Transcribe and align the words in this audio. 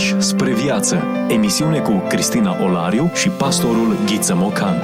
Pași 0.00 0.20
spre 0.20 0.54
viață. 0.54 1.02
Emisiune 1.28 1.78
cu 1.78 2.02
Cristina 2.08 2.62
Olariu 2.62 3.10
și 3.14 3.28
pastorul 3.28 3.96
Ghiță 4.06 4.34
Mocan. 4.34 4.82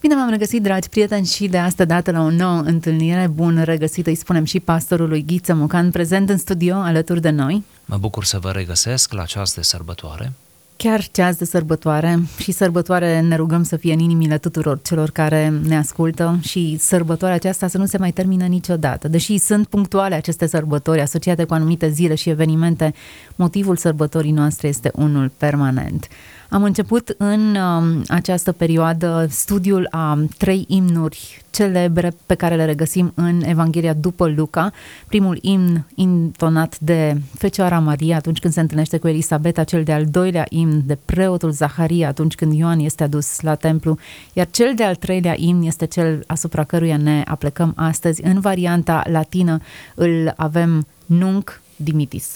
Bine 0.00 0.14
v-am 0.14 0.30
regăsit, 0.30 0.62
dragi 0.62 0.88
prieteni, 0.88 1.26
și 1.26 1.46
de 1.46 1.58
asta 1.58 1.84
dată 1.84 2.10
la 2.10 2.20
o 2.20 2.30
nouă 2.30 2.62
întâlnire. 2.64 3.30
Bun 3.34 3.62
regăsit, 3.64 4.06
îi 4.06 4.14
spunem 4.14 4.44
și 4.44 4.60
pastorului 4.60 5.24
Ghiță 5.26 5.54
Mocan, 5.54 5.90
prezent 5.90 6.28
în 6.30 6.38
studio 6.38 6.74
alături 6.74 7.20
de 7.20 7.30
noi. 7.30 7.64
Mă 7.84 7.96
bucur 7.96 8.24
să 8.24 8.38
vă 8.38 8.50
regăsesc 8.50 9.12
la 9.12 9.24
ceas 9.24 9.54
de 9.54 9.62
sărbătoare. 9.62 10.32
Chiar 10.76 11.08
ceas 11.10 11.36
de 11.36 11.44
sărbătoare 11.44 12.22
și 12.38 12.52
sărbătoare 12.52 13.20
ne 13.20 13.36
rugăm 13.36 13.62
să 13.62 13.76
fie 13.76 13.92
în 13.92 13.98
inimile 13.98 14.38
tuturor 14.38 14.80
celor 14.82 15.10
care 15.10 15.48
ne 15.66 15.76
ascultă 15.76 16.38
și 16.42 16.76
sărbătoarea 16.78 17.36
aceasta 17.36 17.66
să 17.66 17.78
nu 17.78 17.86
se 17.86 17.98
mai 17.98 18.12
termină 18.12 18.46
niciodată. 18.46 19.08
Deși 19.08 19.38
sunt 19.38 19.66
punctuale 19.66 20.14
aceste 20.14 20.46
sărbători 20.46 21.00
asociate 21.00 21.44
cu 21.44 21.54
anumite 21.54 21.88
zile 21.88 22.14
și 22.14 22.30
evenimente, 22.30 22.94
motivul 23.36 23.76
sărbătorii 23.76 24.30
noastre 24.30 24.68
este 24.68 24.90
unul 24.94 25.30
permanent. 25.36 26.08
Am 26.48 26.62
început 26.62 27.14
în 27.18 27.56
uh, 27.56 28.02
această 28.08 28.52
perioadă 28.52 29.26
studiul 29.30 29.86
a 29.90 30.24
trei 30.38 30.64
imnuri 30.68 31.42
celebre 31.50 32.14
pe 32.26 32.34
care 32.34 32.54
le 32.54 32.64
regăsim 32.64 33.12
în 33.14 33.42
Evanghelia 33.42 33.92
după 33.92 34.28
Luca. 34.28 34.72
Primul 35.06 35.38
imn 35.40 35.86
intonat 35.94 36.78
de 36.78 37.20
Fecioara 37.34 37.78
Maria 37.78 38.16
atunci 38.16 38.38
când 38.38 38.52
se 38.52 38.60
întâlnește 38.60 38.98
cu 38.98 39.08
Elisabeta, 39.08 39.64
cel 39.64 39.84
de-al 39.84 40.06
doilea 40.06 40.46
imn 40.48 40.82
de 40.86 40.98
preotul 41.04 41.50
Zaharia 41.50 42.08
atunci 42.08 42.34
când 42.34 42.52
Ioan 42.52 42.78
este 42.78 43.02
adus 43.02 43.40
la 43.40 43.54
templu, 43.54 43.98
iar 44.32 44.48
cel 44.50 44.72
de-al 44.74 44.94
treilea 44.94 45.34
imn 45.36 45.62
este 45.62 45.86
cel 45.86 46.24
asupra 46.26 46.64
căruia 46.64 46.96
ne 46.96 47.22
aplecăm 47.26 47.72
astăzi. 47.76 48.22
În 48.24 48.40
varianta 48.40 49.02
latină 49.10 49.60
îl 49.94 50.32
avem 50.36 50.86
Nunc 51.06 51.60
Dimitis. 51.76 52.32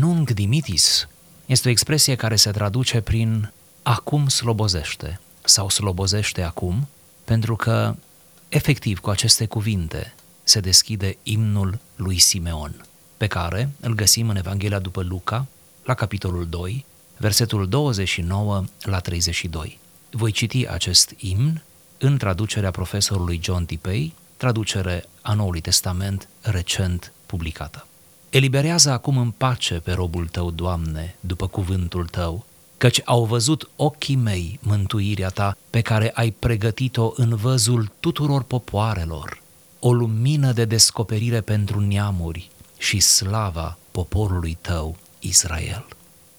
Nunc 0.00 0.30
Dimitis 0.30 1.06
este 1.46 1.68
o 1.68 1.70
expresie 1.70 2.14
care 2.14 2.36
se 2.36 2.50
traduce 2.50 3.00
prin 3.00 3.52
acum 3.82 4.28
slobozește 4.28 5.20
sau 5.44 5.68
slobozește 5.68 6.42
acum, 6.42 6.88
pentru 7.24 7.56
că 7.56 7.94
efectiv 8.48 8.98
cu 8.98 9.10
aceste 9.10 9.46
cuvinte 9.46 10.14
se 10.42 10.60
deschide 10.60 11.16
imnul 11.22 11.78
lui 11.96 12.18
Simeon, 12.18 12.84
pe 13.16 13.26
care 13.26 13.70
îl 13.80 13.94
găsim 13.94 14.28
în 14.28 14.36
Evanghelia 14.36 14.78
după 14.78 15.02
Luca, 15.02 15.46
la 15.84 15.94
capitolul 15.94 16.46
2, 16.48 16.84
versetul 17.16 17.68
29 17.68 18.64
la 18.82 18.98
32. 18.98 19.78
Voi 20.10 20.32
citi 20.32 20.68
acest 20.68 21.14
imn 21.18 21.62
în 21.98 22.18
traducerea 22.18 22.70
profesorului 22.70 23.40
John 23.42 23.64
Tipei, 23.64 24.14
traducere 24.36 25.04
a 25.20 25.32
Noului 25.34 25.60
Testament 25.60 26.28
recent 26.40 27.12
publicată. 27.26 27.86
Eliberează 28.32 28.90
acum 28.90 29.16
în 29.16 29.30
pace 29.36 29.74
pe 29.74 29.92
robul 29.92 30.26
tău, 30.26 30.50
Doamne, 30.50 31.14
după 31.20 31.46
cuvântul 31.46 32.06
tău, 32.06 32.44
căci 32.76 33.00
au 33.04 33.24
văzut 33.24 33.70
ochii 33.76 34.16
mei 34.16 34.58
mântuirea 34.62 35.28
ta 35.28 35.56
pe 35.70 35.80
care 35.80 36.10
ai 36.14 36.30
pregătit-o 36.30 37.12
în 37.16 37.36
văzul 37.36 37.90
tuturor 38.00 38.42
popoarelor, 38.42 39.42
o 39.80 39.92
lumină 39.92 40.52
de 40.52 40.64
descoperire 40.64 41.40
pentru 41.40 41.80
neamuri 41.80 42.50
și 42.78 43.00
slava 43.00 43.78
poporului 43.90 44.58
tău, 44.60 44.96
Israel. 45.18 45.84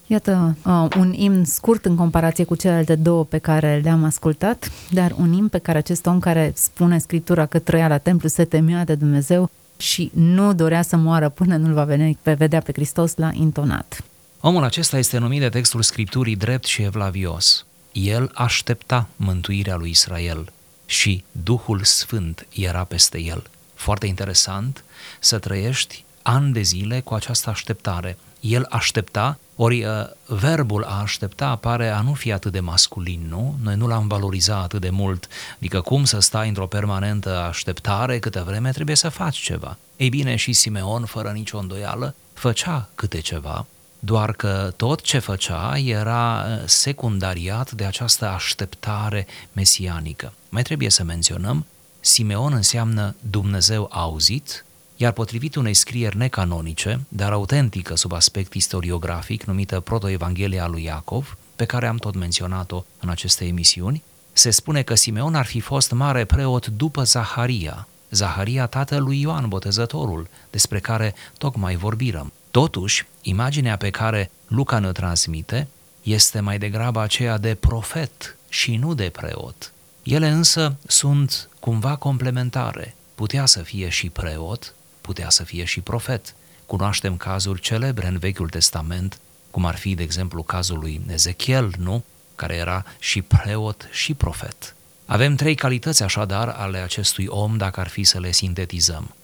Iată, 0.08 0.58
uh, 0.66 0.88
un 0.97 1.14
imn 1.14 1.45
scurt 1.45 1.86
în 1.86 1.95
comparație 1.95 2.44
cu 2.44 2.55
celelalte 2.55 2.95
două 2.95 3.23
pe 3.25 3.38
care 3.38 3.80
le-am 3.83 4.03
ascultat, 4.03 4.71
dar 4.91 5.16
un 5.17 5.33
imn 5.33 5.47
pe 5.47 5.58
care 5.58 5.77
acest 5.77 6.05
om 6.05 6.19
care 6.19 6.52
spune 6.55 6.97
Scriptura 6.97 7.45
că 7.45 7.59
trăia 7.59 7.88
la 7.88 7.97
templu 7.97 8.27
se 8.27 8.45
temea 8.45 8.83
de 8.83 8.95
Dumnezeu 8.95 9.49
și 9.84 10.12
nu 10.14 10.53
dorea 10.53 10.81
să 10.81 10.95
moară 10.95 11.30
până 11.30 11.56
nu-l 11.58 11.73
va 11.73 11.88
pe 12.22 12.34
vedea 12.34 12.59
pe 12.59 12.72
Hristos 12.72 13.16
la 13.16 13.30
intonat. 13.34 14.03
Omul 14.39 14.64
acesta 14.64 14.98
este 14.98 15.17
numit 15.17 15.39
de 15.39 15.50
textul 15.50 15.81
Scripturii 15.81 16.36
drept 16.36 16.66
și 16.66 16.81
evlavios. 16.81 17.66
El 17.92 18.31
aștepta 18.34 19.08
mântuirea 19.16 19.76
lui 19.76 19.89
Israel 19.89 20.52
și 20.86 21.23
Duhul 21.32 21.83
Sfânt 21.83 22.48
era 22.55 22.83
peste 22.83 23.20
el. 23.20 23.43
Foarte 23.73 24.05
interesant 24.05 24.83
să 25.20 25.38
trăiești 25.39 26.04
ani 26.22 26.54
de 26.54 26.61
zile 26.61 26.99
cu 26.99 27.14
această 27.14 27.49
așteptare. 27.49 28.17
El 28.39 28.66
aștepta, 28.70 29.39
ori 29.55 29.83
uh, 29.83 29.91
verbul 30.25 30.83
a 30.83 31.02
aștepta 31.02 31.47
apare 31.47 31.89
a 31.89 32.02
nu 32.02 32.14
fi 32.14 32.31
atât 32.31 32.52
de 32.52 32.59
masculin, 32.59 33.25
nu? 33.30 33.55
Noi 33.61 33.75
nu 33.75 33.87
l-am 33.87 34.08
valorizat 34.08 34.64
atât 34.64 34.81
de 34.81 34.89
mult, 34.89 35.27
adică 35.55 35.81
cum 35.81 36.03
să 36.03 36.19
stai 36.19 36.47
într-o 36.47 36.67
permanentă 36.67 37.37
așteptare 37.37 38.19
câtă 38.19 38.43
vreme 38.45 38.71
trebuie 38.71 38.95
să 38.95 39.09
faci 39.09 39.37
ceva. 39.37 39.77
Ei 39.95 40.09
bine, 40.09 40.36
și 40.36 40.53
Simeon, 40.53 41.05
fără 41.05 41.30
nicio 41.30 41.58
îndoială, 41.58 42.15
făcea 42.33 42.89
câte 42.95 43.19
ceva, 43.19 43.65
doar 43.99 44.33
că 44.33 44.73
tot 44.75 45.02
ce 45.02 45.19
făcea 45.19 45.77
era 45.77 46.45
uh, 46.47 46.61
secundariat 46.65 47.71
de 47.71 47.86
această 47.86 48.27
așteptare 48.27 49.27
mesianică. 49.52 50.33
Mai 50.49 50.61
trebuie 50.61 50.89
să 50.89 51.03
menționăm, 51.03 51.65
Simeon 51.99 52.53
înseamnă 52.53 53.15
Dumnezeu 53.30 53.89
auzit, 53.92 54.65
iar 55.03 55.11
potrivit 55.11 55.55
unei 55.55 55.73
scrieri 55.73 56.17
necanonice, 56.17 56.99
dar 57.08 57.31
autentică 57.31 57.95
sub 57.95 58.11
aspect 58.14 58.53
istoriografic, 58.53 59.43
numită 59.43 59.80
Protoevanghelia 59.80 60.67
lui 60.67 60.83
Iacov, 60.83 61.37
pe 61.55 61.65
care 61.65 61.87
am 61.87 61.97
tot 61.97 62.15
menționat-o 62.15 62.83
în 62.99 63.09
aceste 63.09 63.45
emisiuni, 63.45 64.03
se 64.33 64.49
spune 64.49 64.81
că 64.81 64.95
Simeon 64.95 65.36
ar 65.36 65.45
fi 65.45 65.59
fost 65.59 65.92
mare 65.92 66.25
preot 66.25 66.67
după 66.67 67.03
Zaharia, 67.03 67.87
Zaharia 68.09 68.65
tatălui 68.65 69.21
Ioan 69.21 69.47
Botezătorul, 69.47 70.27
despre 70.49 70.80
care 70.80 71.15
tocmai 71.37 71.75
vorbirăm. 71.75 72.31
Totuși, 72.52 73.05
imaginea 73.21 73.77
pe 73.77 73.89
care 73.89 74.31
Luca 74.47 74.80
ne 74.80 74.92
transmite 74.92 75.67
este 76.03 76.39
mai 76.39 76.58
degrabă 76.58 77.02
aceea 77.02 77.37
de 77.37 77.55
profet 77.55 78.37
și 78.49 78.75
nu 78.75 78.93
de 78.93 79.09
preot. 79.09 79.73
Ele 80.03 80.27
însă 80.27 80.75
sunt 80.87 81.49
cumva 81.59 81.95
complementare. 81.95 82.95
Putea 83.15 83.45
să 83.45 83.59
fie 83.59 83.89
și 83.89 84.09
preot, 84.09 84.75
putea 85.03 85.30
să 85.30 85.43
fie 85.43 85.64
și 85.64 85.81
profet. 85.81 86.36
Cunoaștem 86.65 87.17
cazuri 87.17 87.61
celebre 87.61 88.08
în 88.08 88.17
Vechiul 88.17 88.49
Testament, 88.49 89.19
cum 89.52 89.65
ar 89.65 89.75
fi, 89.75 89.95
de 89.95 90.03
exemplu, 90.03 90.43
cazul 90.43 90.80
lui 90.80 91.02
Ezechiel, 91.09 91.73
nu? 91.77 92.03
Care 92.36 92.55
era 92.55 92.86
și 92.99 93.21
preot 93.21 93.87
și 93.92 94.13
profet. 94.13 94.75
Avem 95.05 95.36
trei 95.36 95.55
calități 95.55 96.03
așadar 96.03 96.47
ale 96.47 96.77
acestui 96.77 97.25
om, 97.25 97.58
dacă 97.58 97.80
ar 97.80 97.87
fi 97.87 98.03
să 98.03 98.19
le 98.19 98.31
sintetizăm. 98.31 99.15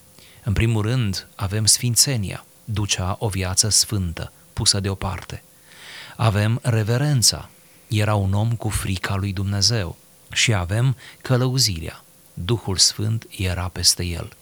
În 0.44 0.54
primul 0.54 0.82
rând, 0.82 1.28
avem 1.36 1.66
sfințenia, 1.66 2.46
ducea 2.64 3.16
o 3.20 3.28
viață 3.28 3.70
sfântă, 3.70 4.32
pusă 4.54 4.80
deoparte. 4.80 5.44
Avem 6.16 6.60
reverența, 6.64 7.50
era 7.88 8.16
un 8.16 8.34
om 8.34 8.56
cu 8.56 8.70
frica 8.70 9.16
lui 9.16 9.34
Dumnezeu. 9.34 9.98
Și 10.32 10.54
avem 10.54 10.96
călăuzirea, 11.22 12.04
Duhul 12.34 12.78
Sfânt 12.78 13.28
era 13.38 13.68
peste 13.68 14.04
el. 14.04 14.36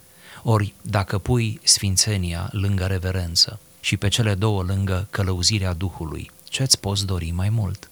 Ori, 0.49 0.73
dacă 0.81 1.17
pui 1.17 1.59
sfințenia 1.63 2.49
lângă 2.51 2.85
reverență 2.85 3.59
și 3.79 3.97
pe 3.97 4.07
cele 4.07 4.33
două 4.33 4.63
lângă 4.67 5.07
călăuzirea 5.09 5.73
Duhului, 5.73 6.31
ce-ți 6.43 6.79
poți 6.79 7.05
dori 7.05 7.33
mai 7.35 7.49
mult? 7.49 7.89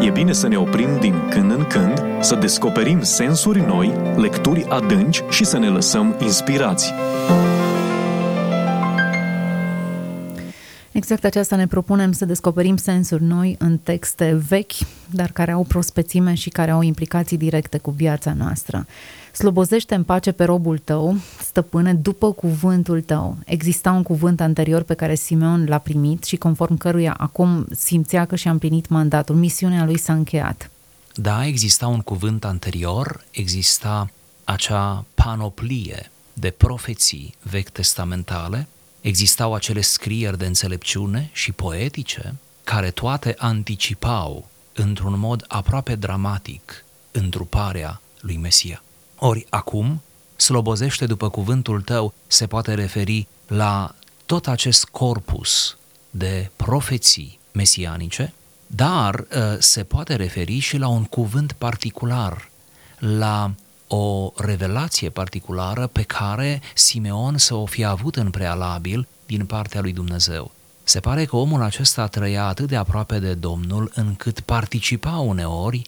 E 0.00 0.10
bine 0.10 0.32
să 0.32 0.48
ne 0.48 0.58
oprim 0.58 0.98
din 0.98 1.28
când 1.28 1.50
în 1.50 1.66
când, 1.66 2.02
să 2.20 2.34
descoperim 2.34 3.02
sensuri 3.02 3.60
noi, 3.60 3.92
lecturi 4.16 4.64
adânci 4.64 5.22
și 5.30 5.44
să 5.44 5.58
ne 5.58 5.68
lăsăm 5.68 6.16
inspirați. 6.20 6.92
Exact 10.92 11.24
aceasta 11.24 11.56
ne 11.56 11.66
propunem 11.66 12.12
să 12.12 12.24
descoperim 12.24 12.76
sensuri 12.76 13.22
noi 13.22 13.56
în 13.58 13.78
texte 13.78 14.42
vechi, 14.48 14.72
dar 15.10 15.30
care 15.30 15.50
au 15.50 15.64
prospețime 15.64 16.34
și 16.34 16.48
care 16.48 16.70
au 16.70 16.82
implicații 16.82 17.36
directe 17.36 17.78
cu 17.78 17.90
viața 17.90 18.32
noastră. 18.32 18.86
Slobozește 19.32 19.94
în 19.94 20.04
pace 20.04 20.32
pe 20.32 20.44
robul 20.44 20.78
tău, 20.78 21.16
stăpâne, 21.40 21.94
după 21.94 22.32
cuvântul 22.32 23.00
tău. 23.00 23.36
Exista 23.44 23.92
un 23.92 24.02
cuvânt 24.02 24.40
anterior 24.40 24.82
pe 24.82 24.94
care 24.94 25.14
Simeon 25.14 25.66
l-a 25.68 25.78
primit 25.78 26.24
și 26.24 26.36
conform 26.36 26.76
căruia 26.76 27.14
acum 27.18 27.66
simțea 27.70 28.24
că 28.24 28.36
și-a 28.36 28.50
împlinit 28.50 28.88
mandatul. 28.88 29.34
Misiunea 29.34 29.84
lui 29.84 29.98
s-a 29.98 30.12
încheiat. 30.12 30.70
Da, 31.14 31.46
exista 31.46 31.86
un 31.86 32.00
cuvânt 32.00 32.44
anterior, 32.44 33.24
exista 33.30 34.10
acea 34.44 35.04
panoplie 35.14 36.10
de 36.32 36.50
profeții 36.50 37.34
vechi 37.42 37.68
testamentale 37.68 38.68
Existau 39.00 39.54
acele 39.54 39.80
scrieri 39.80 40.38
de 40.38 40.46
înțelepciune 40.46 41.30
și 41.32 41.52
poetice 41.52 42.34
care 42.64 42.90
toate 42.90 43.34
anticipau 43.38 44.48
într-un 44.74 45.18
mod 45.18 45.44
aproape 45.48 45.94
dramatic 45.94 46.84
întruparea 47.10 48.00
lui 48.20 48.36
Mesia. 48.36 48.82
Ori 49.16 49.46
acum, 49.50 50.02
slobozește 50.36 51.06
după 51.06 51.28
cuvântul 51.28 51.82
tău 51.82 52.14
se 52.26 52.46
poate 52.46 52.74
referi 52.74 53.26
la 53.46 53.94
tot 54.26 54.46
acest 54.46 54.84
corpus 54.84 55.76
de 56.10 56.50
profeții 56.56 57.38
mesianice, 57.52 58.32
dar 58.66 59.26
ă, 59.34 59.56
se 59.58 59.84
poate 59.84 60.14
referi 60.16 60.58
și 60.58 60.76
la 60.76 60.88
un 60.88 61.04
cuvânt 61.04 61.52
particular, 61.52 62.50
la 62.98 63.54
o 63.92 64.32
revelație 64.36 65.08
particulară 65.08 65.86
pe 65.86 66.02
care 66.02 66.62
Simeon 66.74 67.38
să 67.38 67.54
o 67.54 67.66
fi 67.66 67.84
avut 67.84 68.16
în 68.16 68.30
prealabil 68.30 69.08
din 69.26 69.46
partea 69.46 69.80
lui 69.80 69.92
Dumnezeu. 69.92 70.50
Se 70.82 71.00
pare 71.00 71.24
că 71.24 71.36
omul 71.36 71.62
acesta 71.62 72.06
trăia 72.06 72.44
atât 72.46 72.68
de 72.68 72.76
aproape 72.76 73.18
de 73.18 73.34
Domnul 73.34 73.90
încât 73.94 74.40
participa 74.40 75.18
uneori 75.18 75.82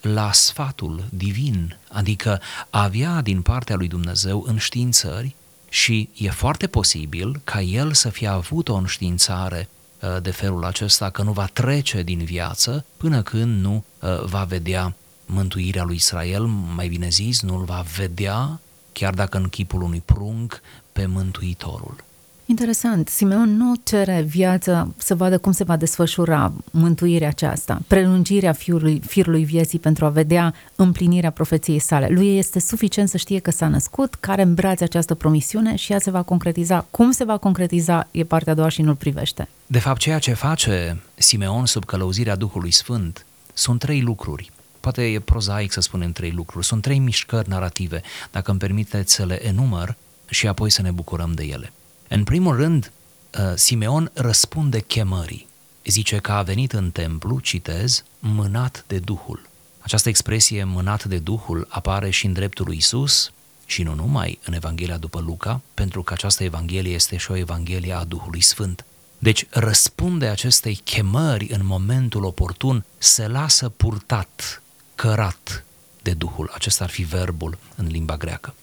la 0.00 0.32
sfatul 0.32 1.04
divin, 1.08 1.76
adică 1.88 2.40
avea 2.70 3.20
din 3.20 3.42
partea 3.42 3.76
lui 3.76 3.88
Dumnezeu 3.88 4.44
înștiințări 4.46 5.34
și 5.68 6.08
e 6.16 6.30
foarte 6.30 6.66
posibil 6.66 7.40
ca 7.44 7.60
el 7.60 7.92
să 7.92 8.08
fie 8.08 8.26
avut 8.26 8.68
o 8.68 8.74
înștiințare 8.74 9.68
uh, 10.00 10.22
de 10.22 10.30
felul 10.30 10.64
acesta 10.64 11.10
că 11.10 11.22
nu 11.22 11.32
va 11.32 11.46
trece 11.52 12.02
din 12.02 12.24
viață 12.24 12.84
până 12.96 13.22
când 13.22 13.62
nu 13.62 13.84
uh, 14.00 14.24
va 14.24 14.44
vedea 14.44 14.94
mântuirea 15.26 15.84
lui 15.84 15.94
Israel, 15.94 16.42
mai 16.76 16.88
bine 16.88 17.08
zis, 17.08 17.42
nu-l 17.42 17.64
va 17.64 17.84
vedea, 17.96 18.60
chiar 18.92 19.14
dacă 19.14 19.36
în 19.36 19.48
chipul 19.48 19.82
unui 19.82 20.02
prunc, 20.04 20.60
pe 20.92 21.06
Mântuitorul. 21.06 22.04
Interesant. 22.46 23.08
Simeon 23.08 23.56
nu 23.56 23.74
cere 23.82 24.22
viață 24.22 24.94
să 24.96 25.14
vadă 25.14 25.38
cum 25.38 25.52
se 25.52 25.64
va 25.64 25.76
desfășura 25.76 26.52
mântuirea 26.70 27.28
aceasta, 27.28 27.80
prelungirea 27.86 28.52
fiului, 28.52 29.00
firului 29.06 29.44
vieții 29.44 29.78
pentru 29.78 30.04
a 30.04 30.08
vedea 30.08 30.54
împlinirea 30.76 31.30
profeției 31.30 31.78
sale. 31.78 32.08
Lui 32.10 32.38
este 32.38 32.60
suficient 32.60 33.08
să 33.08 33.16
știe 33.16 33.38
că 33.38 33.50
s-a 33.50 33.68
născut, 33.68 34.14
care 34.14 34.42
îmbrațe 34.42 34.84
această 34.84 35.14
promisiune 35.14 35.76
și 35.76 35.92
ea 35.92 35.98
se 35.98 36.10
va 36.10 36.22
concretiza. 36.22 36.86
Cum 36.90 37.10
se 37.10 37.24
va 37.24 37.36
concretiza 37.36 38.08
e 38.10 38.24
partea 38.24 38.52
a 38.52 38.56
doua 38.56 38.68
și 38.68 38.82
nu-l 38.82 38.94
privește. 38.94 39.48
De 39.66 39.78
fapt, 39.78 40.00
ceea 40.00 40.18
ce 40.18 40.32
face 40.32 41.02
Simeon 41.14 41.66
sub 41.66 41.84
călăuzirea 41.84 42.36
Duhului 42.36 42.70
Sfânt 42.70 43.26
sunt 43.54 43.78
trei 43.78 44.00
lucruri. 44.00 44.50
Poate 44.84 45.02
e 45.02 45.20
prozaic 45.20 45.72
să 45.72 45.80
spunem 45.80 46.12
trei 46.12 46.30
lucruri. 46.30 46.66
Sunt 46.66 46.82
trei 46.82 46.98
mișcări 46.98 47.48
narrative, 47.48 48.02
dacă 48.30 48.50
îmi 48.50 48.60
permiteți 48.60 49.14
să 49.14 49.24
le 49.24 49.46
enumăr 49.46 49.96
și 50.28 50.46
apoi 50.46 50.70
să 50.70 50.82
ne 50.82 50.90
bucurăm 50.90 51.32
de 51.32 51.44
ele. 51.44 51.72
În 52.08 52.24
primul 52.24 52.56
rând, 52.56 52.92
uh, 53.38 53.52
Simeon 53.54 54.10
răspunde 54.14 54.80
chemării. 54.80 55.46
Zice 55.84 56.16
că 56.16 56.32
a 56.32 56.42
venit 56.42 56.72
în 56.72 56.90
templu, 56.90 57.40
citez, 57.40 58.04
mânat 58.18 58.84
de 58.86 58.98
Duhul. 58.98 59.48
Această 59.80 60.08
expresie 60.08 60.64
mânat 60.64 61.04
de 61.04 61.18
Duhul 61.18 61.66
apare 61.70 62.10
și 62.10 62.26
în 62.26 62.32
dreptul 62.32 62.64
lui 62.66 62.76
Isus 62.76 63.32
și 63.66 63.82
nu 63.82 63.94
numai 63.94 64.38
în 64.44 64.54
Evanghelia 64.54 64.96
după 64.96 65.20
Luca, 65.20 65.60
pentru 65.74 66.02
că 66.02 66.12
această 66.12 66.44
Evanghelie 66.44 66.94
este 66.94 67.16
și 67.16 67.30
o 67.30 67.36
Evanghelie 67.36 67.92
a 67.92 68.04
Duhului 68.04 68.42
Sfânt. 68.42 68.84
Deci 69.18 69.46
răspunde 69.50 70.26
acestei 70.26 70.74
chemări 70.74 71.48
în 71.50 71.66
momentul 71.66 72.24
oportun, 72.24 72.84
se 72.98 73.28
lasă 73.28 73.68
purtat, 73.68 74.58
cărat 74.94 75.64
de 76.02 76.12
Duhul. 76.12 76.50
Acesta 76.54 76.84
ar 76.84 76.90
fi 76.90 77.02
verbul 77.02 77.58
în 77.76 77.86
limba 77.86 78.16
greacă. 78.16 78.54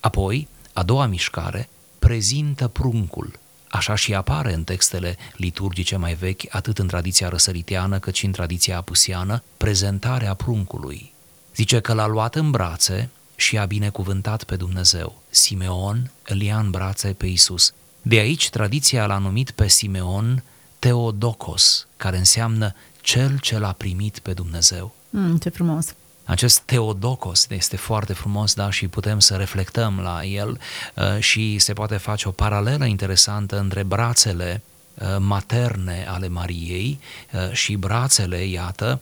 Apoi, 0.00 0.48
a 0.72 0.82
doua 0.82 1.06
mișcare, 1.06 1.68
prezintă 1.98 2.68
pruncul. 2.68 3.38
Așa 3.68 3.94
și 3.94 4.14
apare 4.14 4.54
în 4.54 4.64
textele 4.64 5.16
liturgice 5.36 5.96
mai 5.96 6.14
vechi, 6.14 6.54
atât 6.54 6.78
în 6.78 6.86
tradiția 6.86 7.28
răsăriteană 7.28 7.98
cât 7.98 8.14
și 8.14 8.24
în 8.24 8.32
tradiția 8.32 8.76
apusiană, 8.76 9.42
prezentarea 9.56 10.34
pruncului. 10.34 11.12
Zice 11.54 11.80
că 11.80 11.92
l-a 11.92 12.06
luat 12.06 12.34
în 12.34 12.50
brațe 12.50 13.10
și 13.36 13.58
a 13.58 13.64
binecuvântat 13.64 14.44
pe 14.44 14.56
Dumnezeu. 14.56 15.22
Simeon 15.30 16.10
îl 16.24 16.40
ia 16.40 16.58
în 16.58 16.70
brațe 16.70 17.12
pe 17.12 17.26
Isus. 17.26 17.72
De 18.02 18.16
aici 18.16 18.50
tradiția 18.50 19.06
l-a 19.06 19.18
numit 19.18 19.50
pe 19.50 19.68
Simeon 19.68 20.42
Teodocos, 20.78 21.86
care 21.96 22.16
înseamnă 22.16 22.74
cel 23.00 23.38
ce 23.38 23.58
l-a 23.58 23.72
primit 23.72 24.18
pe 24.18 24.32
Dumnezeu. 24.32 24.94
Mm, 25.10 25.36
ce 25.36 25.48
frumos! 25.48 25.94
Acest 26.28 26.60
Teodocos 26.60 27.46
este 27.48 27.76
foarte 27.76 28.12
frumos, 28.12 28.54
da, 28.54 28.70
și 28.70 28.88
putem 28.88 29.20
să 29.20 29.36
reflectăm 29.36 30.00
la 30.00 30.24
el 30.24 30.60
uh, 30.94 31.18
și 31.18 31.58
se 31.58 31.72
poate 31.72 31.96
face 31.96 32.28
o 32.28 32.30
paralelă 32.30 32.84
interesantă 32.84 33.58
între 33.58 33.82
brațele 33.82 34.62
uh, 34.94 35.16
materne 35.18 36.06
ale 36.08 36.28
Mariei 36.28 37.00
uh, 37.32 37.52
și 37.52 37.76
brațele, 37.76 38.44
iată, 38.44 39.00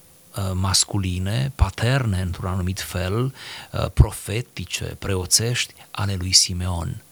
masculine, 0.53 1.53
paterne 1.55 2.21
într-un 2.21 2.49
anumit 2.49 2.81
fel, 2.81 3.35
profetice, 3.95 4.85
preoțești 4.85 5.75
ale 5.91 6.15
lui 6.19 6.33
Simeon. 6.33 7.03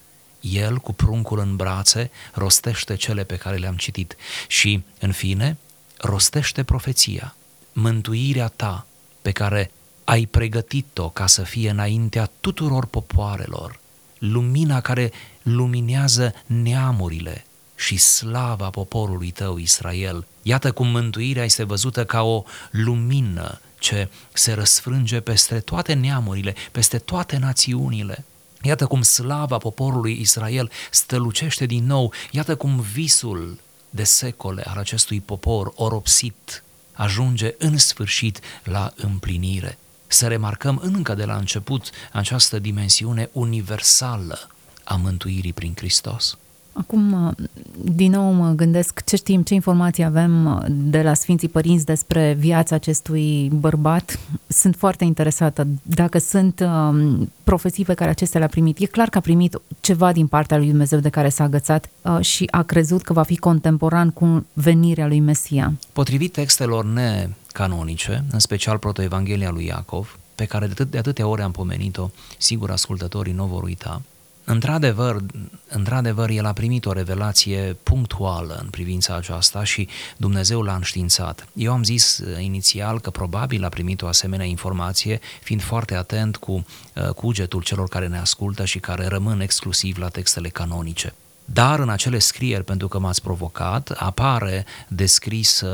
El, 0.41 0.79
cu 0.79 0.93
pruncul 0.93 1.39
în 1.39 1.57
brațe, 1.57 2.11
rostește 2.33 2.95
cele 2.95 3.25
pe 3.25 3.37
care 3.37 3.57
le-am 3.57 3.77
citit 3.77 4.17
și, 4.47 4.83
în 5.01 5.13
fine, 5.13 5.57
rostește 5.97 6.63
profeția, 6.63 7.35
mântuirea 7.75 8.49
ta, 8.49 8.87
pe 9.23 9.31
care 9.31 9.71
ai 10.05 10.27
pregătit-o 10.27 11.09
ca 11.09 11.27
să 11.27 11.43
fie 11.43 11.71
înaintea 11.71 12.31
tuturor 12.41 12.87
popoarelor, 12.87 13.81
lumina 14.19 14.81
care 14.81 15.13
luminează 15.43 16.35
neamurile 16.47 17.45
și 17.75 17.97
slava 17.97 18.71
poporului 18.71 19.31
tău, 19.31 19.57
Israel. 19.57 20.27
Iată 20.43 20.73
cum 20.73 20.87
mântuirea 20.87 21.45
este 21.45 21.65
văzută 21.65 22.05
ca 22.05 22.23
o 22.23 22.45
lumină 22.71 23.61
ce 23.79 24.09
se 24.33 24.53
răsfrânge 24.53 25.21
peste 25.21 25.61
toate 25.61 25.93
neamurile, 25.93 26.55
peste 26.73 26.99
toate 26.99 27.37
națiunile. 27.37 28.25
Iată 28.63 28.87
cum 28.87 29.03
slava 29.03 29.59
poporului 29.59 30.21
Israel 30.21 30.71
stălucește 30.91 31.67
din 31.67 31.87
nou, 31.87 32.13
iată 32.31 32.57
cum 32.57 32.81
visul 32.81 33.59
de 33.91 34.05
secole 34.05 34.63
al 34.67 34.79
acestui 34.79 35.21
popor 35.21 35.73
oropsit 35.77 36.63
ajunge 36.95 37.55
în 37.59 37.79
sfârșit 37.79 38.41
la 38.65 38.93
împlinire 38.97 39.79
să 40.07 40.27
remarcăm 40.29 40.81
încă 40.83 41.15
de 41.15 41.25
la 41.25 41.37
început 41.37 41.91
această 42.13 42.59
dimensiune 42.59 43.29
universală 43.33 44.49
a 44.85 44.95
mântuirii 44.95 45.53
prin 45.53 45.73
Hristos. 45.77 46.39
Acum, 46.77 47.35
din 47.83 48.11
nou 48.11 48.33
mă 48.33 48.51
gândesc 48.51 49.05
ce 49.05 49.17
știm, 49.17 49.43
ce 49.43 49.55
informații 49.55 50.05
avem 50.05 50.65
de 50.69 51.03
la 51.03 51.15
Sfinții 51.15 51.49
Părinți 51.49 51.85
despre 51.85 52.37
viața 52.39 52.75
acestui 52.75 53.51
bărbat. 53.55 54.19
Sunt 54.47 54.77
foarte 54.77 55.05
interesată 55.05 55.67
dacă 55.83 56.19
sunt 56.19 56.61
um, 56.61 57.33
profeții 57.45 57.85
pe 57.85 57.95
care 57.95 58.11
acestea 58.11 58.39
le-a 58.39 58.49
primit. 58.49 58.79
E 58.79 58.87
clar 58.87 59.09
că 59.09 59.19
a 59.19 59.21
primit 59.21 59.61
ceva 59.81 60.13
din 60.13 60.27
partea 60.27 60.57
lui 60.57 60.69
Dumnezeu 60.69 60.99
de 60.99 61.09
care 61.09 61.29
s-a 61.29 61.45
agățat 61.45 61.89
uh, 62.03 62.21
și 62.21 62.49
a 62.51 62.63
crezut 62.63 63.03
că 63.03 63.13
va 63.13 63.23
fi 63.23 63.37
contemporan 63.37 64.11
cu 64.11 64.47
venirea 64.53 65.07
lui 65.07 65.21
Mesia. 65.21 65.73
Potrivit 65.93 66.33
textelor 66.33 66.85
necanonice, 66.85 68.25
în 68.31 68.39
special 68.39 68.79
protoevanghelia 68.79 69.51
lui 69.51 69.65
Iacov, 69.67 70.19
pe 70.35 70.45
care 70.45 70.67
de, 70.67 70.73
atât, 70.73 70.91
de 70.91 70.99
atâtea 70.99 71.27
ori 71.27 71.43
am 71.43 71.51
pomenit-o, 71.51 72.11
sigur 72.39 72.71
ascultătorii 72.71 73.33
nu 73.33 73.45
vor 73.45 73.63
uita, 73.63 74.03
Într-adevăr, 74.45 75.21
într-adevăr, 75.69 76.29
el 76.31 76.45
a 76.45 76.53
primit 76.53 76.87
o 76.87 76.93
revelație 76.93 77.77
punctuală 77.83 78.59
în 78.63 78.69
privința 78.69 79.17
aceasta 79.17 79.65
și 79.65 79.89
Dumnezeu 80.17 80.63
l-a 80.63 80.75
înștiințat. 80.75 81.49
Eu 81.53 81.73
am 81.73 81.83
zis 81.83 82.19
uh, 82.19 82.43
inițial 82.43 83.01
că 83.01 83.11
probabil 83.11 83.65
a 83.65 83.69
primit 83.69 84.03
o 84.03 84.07
asemenea 84.07 84.47
informație, 84.47 85.21
fiind 85.43 85.63
foarte 85.63 85.95
atent 85.95 86.37
cu 86.37 86.53
uh, 86.95 87.09
cugetul 87.09 87.63
celor 87.63 87.89
care 87.89 88.07
ne 88.07 88.19
ascultă 88.19 88.65
și 88.65 88.79
care 88.79 89.07
rămân 89.07 89.41
exclusiv 89.41 89.99
la 89.99 90.09
textele 90.09 90.49
canonice. 90.49 91.15
Dar 91.45 91.79
în 91.79 91.89
acele 91.89 92.19
scrieri, 92.19 92.65
pentru 92.65 92.89
că 92.89 92.99
m-ați 92.99 93.23
provocat, 93.23 93.91
apare 93.91 94.65
descris 94.89 95.61
uh, 95.61 95.71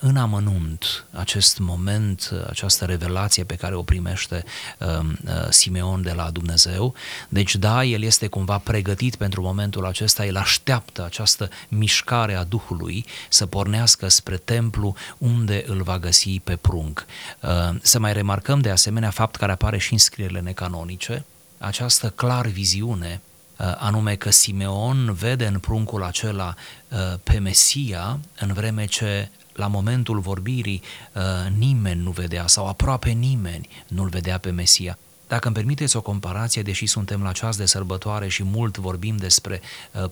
în 0.00 0.16
amănunt 0.16 1.04
acest 1.12 1.58
moment, 1.58 2.30
uh, 2.32 2.46
această 2.48 2.84
revelație 2.84 3.44
pe 3.44 3.54
care 3.54 3.74
o 3.74 3.82
primește 3.82 4.44
um, 4.78 5.18
uh, 5.26 5.32
Simeon 5.50 6.02
de 6.02 6.12
la 6.12 6.30
Dumnezeu. 6.30 6.94
Deci 7.28 7.56
da, 7.56 7.84
el 7.84 8.02
este 8.02 8.26
cumva 8.26 8.58
pregătit 8.58 9.16
pentru 9.16 9.42
momentul 9.42 9.86
acesta, 9.86 10.24
el 10.24 10.36
așteaptă 10.36 11.04
această 11.04 11.48
mișcare 11.68 12.34
a 12.34 12.44
Duhului 12.44 13.04
să 13.28 13.46
pornească 13.46 14.08
spre 14.08 14.36
templu 14.36 14.94
unde 15.18 15.64
îl 15.66 15.82
va 15.82 15.98
găsi 15.98 16.40
pe 16.44 16.56
prunc. 16.56 17.06
Să 17.82 17.98
mai 17.98 18.12
remarcăm 18.12 18.60
de 18.60 18.70
asemenea 18.70 19.10
fapt 19.10 19.36
care 19.36 19.52
apare 19.52 19.78
și 19.78 19.92
în 19.92 19.98
scrierile 19.98 20.40
necanonice, 20.40 21.24
această 21.58 22.08
clar 22.08 22.46
viziune 22.46 23.20
Uh, 23.20 23.29
anume 23.78 24.14
că 24.14 24.30
Simeon 24.30 25.12
vede 25.12 25.46
în 25.46 25.58
pruncul 25.58 26.02
acela 26.02 26.54
uh, 26.88 26.98
pe 27.22 27.38
Mesia, 27.38 28.20
în 28.38 28.52
vreme 28.52 28.86
ce 28.86 29.30
la 29.52 29.66
momentul 29.66 30.18
vorbirii 30.20 30.82
uh, 31.12 31.22
nimeni 31.56 32.02
nu 32.02 32.10
vedea 32.10 32.46
sau 32.46 32.66
aproape 32.66 33.10
nimeni 33.10 33.68
nu-l 33.86 34.08
vedea 34.08 34.38
pe 34.38 34.50
Mesia. 34.50 34.98
Dacă 35.28 35.46
îmi 35.46 35.56
permiteți 35.56 35.96
o 35.96 36.00
comparație, 36.00 36.62
deși 36.62 36.86
suntem 36.86 37.22
la 37.22 37.32
ceas 37.32 37.56
de 37.56 37.66
sărbătoare 37.66 38.28
și 38.28 38.42
mult 38.42 38.78
vorbim 38.78 39.16
despre 39.16 39.60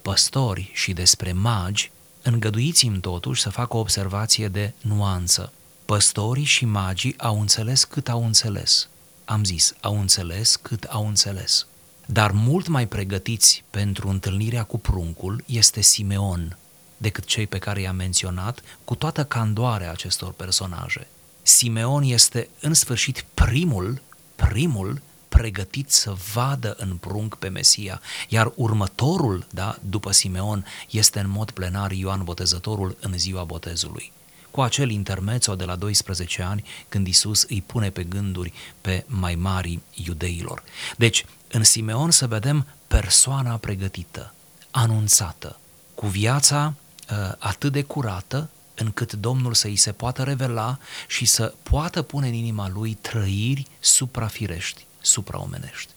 păstori 0.02 0.70
și 0.74 0.92
despre 0.92 1.32
magi, 1.32 1.90
îngăduiți-mi 2.22 3.00
totuși 3.00 3.42
să 3.42 3.50
fac 3.50 3.74
o 3.74 3.78
observație 3.78 4.48
de 4.48 4.72
nuanță. 4.80 5.52
Păstorii 5.84 6.44
și 6.44 6.64
magii 6.64 7.18
au 7.18 7.40
înțeles 7.40 7.84
cât 7.84 8.08
au 8.08 8.24
înțeles. 8.24 8.88
Am 9.24 9.44
zis, 9.44 9.74
au 9.80 10.00
înțeles 10.00 10.56
cât 10.56 10.84
au 10.84 11.06
înțeles. 11.06 11.66
Dar 12.12 12.30
mult 12.30 12.68
mai 12.68 12.86
pregătiți 12.86 13.64
pentru 13.70 14.08
întâlnirea 14.08 14.62
cu 14.62 14.78
pruncul 14.78 15.42
este 15.46 15.80
Simeon 15.80 16.56
decât 16.96 17.24
cei 17.24 17.46
pe 17.46 17.58
care 17.58 17.80
i-am 17.80 17.96
menționat, 17.96 18.60
cu 18.84 18.94
toată 18.94 19.24
candoarea 19.24 19.90
acestor 19.90 20.32
personaje. 20.32 21.06
Simeon 21.42 22.02
este 22.02 22.48
în 22.60 22.74
sfârșit 22.74 23.24
primul, 23.34 24.02
primul 24.36 25.02
pregătit 25.28 25.90
să 25.90 26.14
vadă 26.34 26.74
în 26.78 26.96
prunc 26.96 27.34
pe 27.34 27.48
Mesia, 27.48 28.00
iar 28.28 28.52
următorul, 28.54 29.46
da, 29.50 29.78
după 29.80 30.12
Simeon, 30.12 30.66
este 30.90 31.18
în 31.20 31.28
mod 31.30 31.50
plenar 31.50 31.90
Ioan 31.90 32.24
Botezătorul 32.24 32.96
în 33.00 33.18
ziua 33.18 33.44
botezului 33.44 34.12
cu 34.50 34.60
acel 34.60 34.90
intermețo 34.90 35.54
de 35.54 35.64
la 35.64 35.76
12 35.76 36.42
ani 36.42 36.64
când 36.88 37.06
Isus 37.06 37.42
îi 37.42 37.62
pune 37.66 37.90
pe 37.90 38.04
gânduri 38.04 38.52
pe 38.80 39.04
mai 39.06 39.34
mari 39.34 39.80
iudeilor. 39.94 40.62
Deci, 40.96 41.24
în 41.50 41.64
Simeon 41.64 42.10
să 42.10 42.26
vedem 42.26 42.66
persoana 42.86 43.56
pregătită, 43.56 44.34
anunțată, 44.70 45.58
cu 45.94 46.06
viața 46.06 46.74
uh, 47.10 47.32
atât 47.38 47.72
de 47.72 47.82
curată 47.82 48.48
încât 48.74 49.12
Domnul 49.12 49.54
să 49.54 49.66
îi 49.66 49.76
se 49.76 49.92
poată 49.92 50.22
revela 50.22 50.78
și 51.06 51.24
să 51.24 51.54
poată 51.62 52.02
pune 52.02 52.26
în 52.26 52.32
inima 52.32 52.70
lui 52.74 52.98
trăiri 53.00 53.66
suprafirești, 53.80 54.86
supraomenești. 55.00 55.92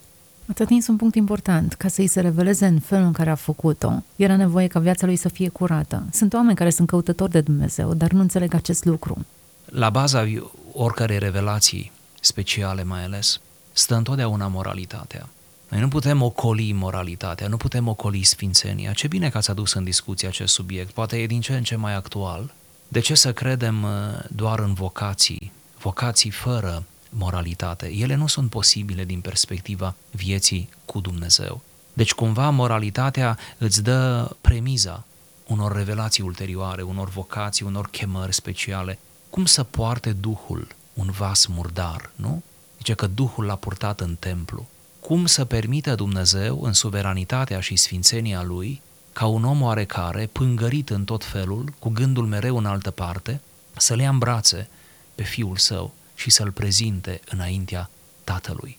Ați 0.45 0.61
atins 0.61 0.87
un 0.87 0.95
punct 0.95 1.15
important. 1.15 1.73
Ca 1.73 1.87
să 1.87 2.01
îi 2.01 2.07
se 2.07 2.21
reveleze 2.21 2.65
în 2.65 2.79
felul 2.79 3.05
în 3.05 3.11
care 3.11 3.29
a 3.29 3.35
făcut-o, 3.35 4.03
era 4.15 4.35
nevoie 4.35 4.67
ca 4.67 4.79
viața 4.79 5.05
lui 5.05 5.15
să 5.15 5.29
fie 5.29 5.49
curată. 5.49 6.03
Sunt 6.11 6.33
oameni 6.33 6.55
care 6.55 6.69
sunt 6.69 6.87
căutători 6.87 7.31
de 7.31 7.41
Dumnezeu, 7.41 7.93
dar 7.93 8.11
nu 8.11 8.19
înțeleg 8.19 8.53
acest 8.53 8.85
lucru. 8.85 9.25
La 9.65 9.89
baza 9.89 10.25
oricărei 10.73 11.19
revelații, 11.19 11.91
speciale 12.21 12.83
mai 12.83 13.03
ales, 13.03 13.39
stă 13.71 13.95
întotdeauna 13.95 14.47
moralitatea. 14.47 15.29
Noi 15.71 15.79
nu 15.79 15.87
putem 15.87 16.21
ocoli 16.21 16.71
moralitatea, 16.71 17.47
nu 17.47 17.57
putem 17.57 17.87
ocoli 17.87 18.23
sfințenia. 18.23 18.93
Ce 18.93 19.07
bine 19.07 19.29
că 19.29 19.37
ați 19.37 19.49
adus 19.49 19.73
în 19.73 19.83
discuție 19.83 20.27
acest 20.27 20.53
subiect, 20.53 20.91
poate 20.91 21.17
e 21.17 21.25
din 21.25 21.41
ce 21.41 21.55
în 21.55 21.63
ce 21.63 21.75
mai 21.75 21.95
actual. 21.95 22.53
De 22.87 22.99
ce 22.99 23.15
să 23.15 23.33
credem 23.33 23.83
uh, 23.83 23.89
doar 24.29 24.59
în 24.59 24.73
vocații, 24.73 25.51
vocații 25.79 26.29
fără 26.29 26.83
moralitate. 27.09 27.87
Ele 27.87 28.15
nu 28.15 28.27
sunt 28.27 28.49
posibile 28.49 29.05
din 29.05 29.21
perspectiva 29.21 29.95
vieții 30.11 30.69
cu 30.85 30.99
Dumnezeu. 30.99 31.61
Deci 31.93 32.13
cumva 32.13 32.49
moralitatea 32.49 33.37
îți 33.57 33.83
dă 33.83 34.29
premiza 34.41 35.05
unor 35.47 35.75
revelații 35.75 36.23
ulterioare, 36.23 36.81
unor 36.81 37.09
vocații, 37.09 37.65
unor 37.65 37.89
chemări 37.89 38.33
speciale. 38.33 38.99
Cum 39.29 39.45
să 39.45 39.63
poarte 39.63 40.11
Duhul 40.11 40.67
un 40.93 41.11
vas 41.17 41.45
murdar, 41.45 42.11
nu? 42.15 42.43
Zice 42.77 42.93
că 42.93 43.07
Duhul 43.07 43.45
l-a 43.45 43.55
purtat 43.55 43.99
în 44.01 44.15
templu. 44.19 44.67
Cum 45.11 45.25
să 45.25 45.45
permită 45.45 45.95
Dumnezeu, 45.95 46.61
în 46.63 46.73
suveranitatea 46.73 47.59
și 47.59 47.75
sfințenia 47.75 48.43
Lui, 48.43 48.81
ca 49.13 49.25
un 49.25 49.43
om 49.43 49.61
oarecare, 49.61 50.29
pângărit 50.31 50.89
în 50.89 51.03
tot 51.03 51.23
felul, 51.23 51.73
cu 51.79 51.89
gândul 51.89 52.25
mereu 52.25 52.57
în 52.57 52.65
altă 52.65 52.91
parte, 52.91 53.41
să 53.77 53.95
le 53.95 54.01
ia 54.01 54.09
în 54.09 54.17
brațe 54.17 54.69
pe 55.15 55.23
Fiul 55.23 55.57
Său 55.57 55.93
și 56.15 56.29
să-l 56.29 56.51
prezinte 56.51 57.21
înaintea 57.29 57.89
Tatălui. 58.23 58.77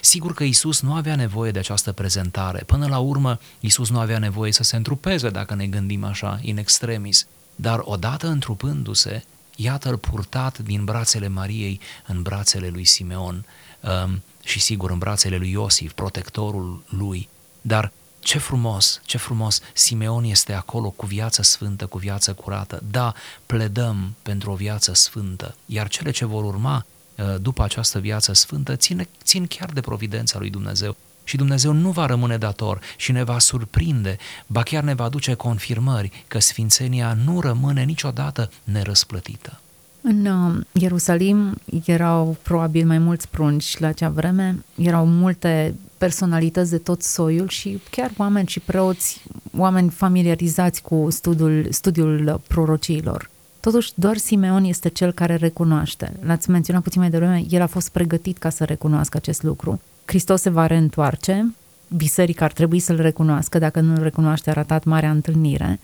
Sigur 0.00 0.34
că 0.34 0.44
Isus 0.44 0.80
nu 0.80 0.94
avea 0.94 1.16
nevoie 1.16 1.50
de 1.50 1.58
această 1.58 1.92
prezentare. 1.92 2.62
Până 2.66 2.86
la 2.86 2.98
urmă, 2.98 3.38
Isus 3.60 3.90
nu 3.90 3.98
avea 3.98 4.18
nevoie 4.18 4.52
să 4.52 4.62
se 4.62 4.76
întrupeze, 4.76 5.30
dacă 5.30 5.54
ne 5.54 5.66
gândim 5.66 6.04
așa, 6.04 6.38
in 6.42 6.56
extremis. 6.56 7.26
Dar 7.54 7.80
odată 7.82 8.26
întrupându-se, 8.26 9.24
iată-l 9.56 9.96
purtat 9.96 10.58
din 10.58 10.84
brațele 10.84 11.28
Mariei 11.28 11.80
în 12.06 12.22
brațele 12.22 12.68
lui 12.68 12.84
Simeon 12.84 13.44
um, 13.80 14.22
și 14.44 14.60
sigur 14.60 14.90
în 14.90 14.98
brațele 14.98 15.36
lui 15.36 15.50
Iosif, 15.50 15.92
protectorul 15.92 16.82
lui. 16.88 17.28
Dar 17.60 17.92
ce 18.20 18.38
frumos, 18.38 19.00
ce 19.04 19.18
frumos, 19.18 19.60
Simeon 19.72 20.24
este 20.24 20.52
acolo 20.52 20.90
cu 20.90 21.06
viață 21.06 21.42
sfântă, 21.42 21.86
cu 21.86 21.98
viață 21.98 22.32
curată. 22.32 22.82
Da, 22.90 23.14
pledăm 23.46 24.14
pentru 24.22 24.50
o 24.50 24.54
viață 24.54 24.94
sfântă, 24.94 25.56
iar 25.66 25.88
cele 25.88 26.10
ce 26.10 26.24
vor 26.24 26.44
urma 26.44 26.86
uh, 27.16 27.34
după 27.40 27.62
această 27.62 27.98
viață 27.98 28.32
sfântă 28.32 28.76
țin, 28.76 29.08
țin 29.22 29.46
chiar 29.46 29.70
de 29.70 29.80
providența 29.80 30.38
lui 30.38 30.50
Dumnezeu. 30.50 30.96
Și 31.24 31.36
Dumnezeu 31.36 31.72
nu 31.72 31.90
va 31.90 32.06
rămâne 32.06 32.38
dator 32.38 32.80
și 32.96 33.12
ne 33.12 33.22
va 33.22 33.38
surprinde, 33.38 34.16
ba 34.46 34.62
chiar 34.62 34.82
ne 34.82 34.94
va 34.94 35.04
aduce 35.04 35.34
confirmări 35.34 36.24
că 36.28 36.38
sfințenia 36.38 37.14
nu 37.24 37.40
rămâne 37.40 37.82
niciodată 37.82 38.50
nerăsplătită. 38.64 39.60
În 40.02 40.26
uh, 40.26 40.60
Ierusalim 40.72 41.54
erau 41.84 42.36
probabil 42.42 42.86
mai 42.86 42.98
mulți 42.98 43.28
prunci 43.28 43.78
la 43.78 43.86
acea 43.86 44.08
vreme, 44.08 44.64
erau 44.76 45.06
multe 45.06 45.74
personalități 45.98 46.70
de 46.70 46.78
tot 46.78 47.02
soiul 47.02 47.48
și 47.48 47.80
chiar 47.90 48.10
oameni 48.16 48.46
și 48.46 48.60
preoți, 48.60 49.22
oameni 49.56 49.90
familiarizați 49.90 50.82
cu 50.82 51.06
studiul, 51.10 51.66
studiul 51.70 52.40
prorociilor. 52.48 53.30
Totuși, 53.60 53.92
doar 53.94 54.16
Simeon 54.16 54.64
este 54.64 54.88
cel 54.88 55.12
care 55.12 55.36
recunoaște. 55.36 56.12
L-ați 56.24 56.50
menționat 56.50 56.82
puțin 56.82 57.00
mai 57.00 57.10
devreme, 57.10 57.44
el 57.48 57.62
a 57.62 57.66
fost 57.66 57.88
pregătit 57.88 58.38
ca 58.38 58.50
să 58.50 58.64
recunoască 58.64 59.16
acest 59.16 59.42
lucru. 59.42 59.80
Hristos 60.04 60.40
se 60.40 60.50
va 60.50 60.66
reîntoarce, 60.66 61.54
biserica 61.96 62.44
ar 62.44 62.52
trebui 62.52 62.78
să-l 62.78 63.00
recunoască, 63.00 63.58
dacă 63.58 63.80
nu 63.80 63.94
îl 63.94 64.02
recunoaște, 64.02 64.50
a 64.50 64.52
ratat 64.52 64.84
marea 64.84 65.10
întâlnire. 65.10 65.80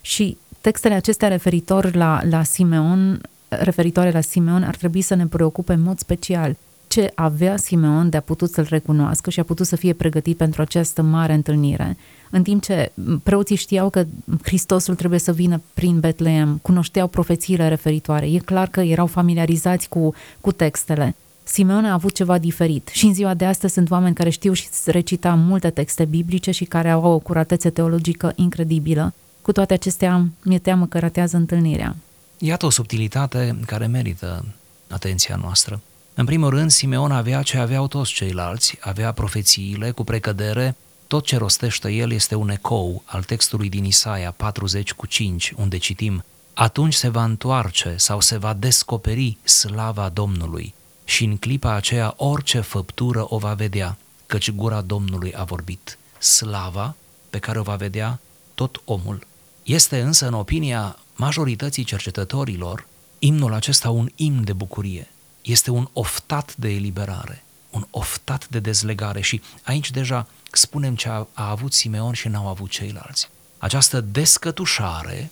Și 0.00 0.36
textele 0.60 0.94
acestea 0.94 1.28
referitor 1.28 1.94
la, 1.94 2.20
la 2.28 2.42
Simeon, 2.42 3.20
referitoare 3.60 4.10
la 4.10 4.20
Simeon 4.20 4.62
ar 4.62 4.76
trebui 4.76 5.00
să 5.00 5.14
ne 5.14 5.26
preocupe 5.26 5.72
în 5.72 5.82
mod 5.82 5.98
special 5.98 6.56
ce 6.92 7.12
avea 7.14 7.56
Simeon 7.56 8.08
de 8.08 8.16
a 8.16 8.20
putut 8.20 8.50
să-l 8.50 8.66
recunoască 8.68 9.30
și 9.30 9.40
a 9.40 9.42
putut 9.42 9.66
să 9.66 9.76
fie 9.76 9.92
pregătit 9.92 10.36
pentru 10.36 10.62
această 10.62 11.02
mare 11.02 11.32
întâlnire. 11.32 11.96
În 12.30 12.42
timp 12.42 12.62
ce 12.62 12.92
preoții 13.22 13.56
știau 13.56 13.90
că 13.90 14.04
Hristosul 14.42 14.94
trebuie 14.94 15.18
să 15.18 15.32
vină 15.32 15.62
prin 15.74 16.00
Betleem, 16.00 16.58
cunoșteau 16.62 17.06
profețiile 17.06 17.68
referitoare, 17.68 18.26
e 18.26 18.38
clar 18.38 18.68
că 18.68 18.80
erau 18.80 19.06
familiarizați 19.06 19.88
cu, 19.88 20.14
cu 20.40 20.52
textele. 20.52 21.14
Simeon 21.42 21.84
a 21.84 21.92
avut 21.92 22.14
ceva 22.14 22.38
diferit 22.38 22.88
și 22.92 23.06
în 23.06 23.14
ziua 23.14 23.34
de 23.34 23.44
astăzi 23.44 23.72
sunt 23.72 23.90
oameni 23.90 24.14
care 24.14 24.30
știu 24.30 24.52
și 24.52 24.68
recita 24.84 25.34
multe 25.34 25.70
texte 25.70 26.04
biblice 26.04 26.50
și 26.50 26.64
care 26.64 26.90
au 26.90 27.12
o 27.12 27.18
curatețe 27.18 27.70
teologică 27.70 28.32
incredibilă. 28.36 29.14
Cu 29.42 29.52
toate 29.52 29.74
acestea, 29.74 30.26
mi-e 30.44 30.58
teamă 30.58 30.86
că 30.86 30.98
ratează 30.98 31.36
întâlnirea. 31.36 31.96
Iată 32.44 32.66
o 32.66 32.70
subtilitate 32.70 33.58
care 33.66 33.86
merită 33.86 34.44
atenția 34.90 35.36
noastră. 35.36 35.80
În 36.14 36.24
primul 36.24 36.50
rând, 36.50 36.70
Simeon 36.70 37.10
avea 37.10 37.42
ce 37.42 37.58
aveau 37.58 37.86
toți 37.86 38.12
ceilalți, 38.12 38.78
avea 38.80 39.12
profețiile 39.12 39.90
cu 39.90 40.04
precădere, 40.04 40.76
tot 41.06 41.24
ce 41.24 41.36
rostește 41.36 41.90
el 41.90 42.12
este 42.12 42.34
un 42.34 42.48
ecou 42.48 43.02
al 43.04 43.22
textului 43.22 43.68
din 43.68 43.84
Isaia 43.84 44.30
40 44.30 44.92
cu 44.92 45.06
5, 45.06 45.52
unde 45.56 45.76
citim 45.76 46.24
Atunci 46.54 46.94
se 46.94 47.08
va 47.08 47.24
întoarce 47.24 47.94
sau 47.96 48.20
se 48.20 48.38
va 48.38 48.52
descoperi 48.52 49.36
slava 49.42 50.08
Domnului 50.08 50.74
și 51.04 51.24
în 51.24 51.36
clipa 51.36 51.72
aceea 51.74 52.14
orice 52.16 52.60
făptură 52.60 53.26
o 53.28 53.38
va 53.38 53.54
vedea, 53.54 53.96
căci 54.26 54.50
gura 54.50 54.80
Domnului 54.80 55.34
a 55.34 55.44
vorbit. 55.44 55.98
Slava 56.18 56.94
pe 57.30 57.38
care 57.38 57.58
o 57.58 57.62
va 57.62 57.76
vedea 57.76 58.20
tot 58.54 58.82
omul. 58.84 59.26
Este 59.62 60.00
însă, 60.00 60.26
în 60.26 60.34
opinia 60.34 60.96
majorității 61.22 61.84
cercetătorilor, 61.84 62.86
imnul 63.18 63.52
acesta 63.54 63.90
un 63.90 64.08
imn 64.14 64.44
de 64.44 64.52
bucurie, 64.52 65.08
este 65.42 65.70
un 65.70 65.88
oftat 65.92 66.56
de 66.56 66.68
eliberare, 66.68 67.44
un 67.70 67.86
oftat 67.90 68.48
de 68.48 68.58
dezlegare 68.58 69.20
și 69.20 69.42
aici 69.62 69.90
deja 69.90 70.26
spunem 70.52 70.94
ce 70.94 71.08
a, 71.08 71.26
a 71.32 71.50
avut 71.50 71.72
Simeon 71.72 72.12
și 72.12 72.28
n-au 72.28 72.48
avut 72.48 72.70
ceilalți. 72.70 73.28
Această 73.58 74.00
descătușare 74.00 75.30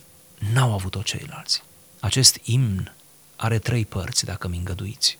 n-au 0.53 0.73
avut-o 0.73 1.03
ceilalți. 1.03 1.63
Acest 2.01 2.39
imn 2.43 2.93
are 3.37 3.59
trei 3.59 3.85
părți, 3.85 4.25
dacă 4.25 4.49
mi 4.49 4.57
îngăduiți. 4.57 5.19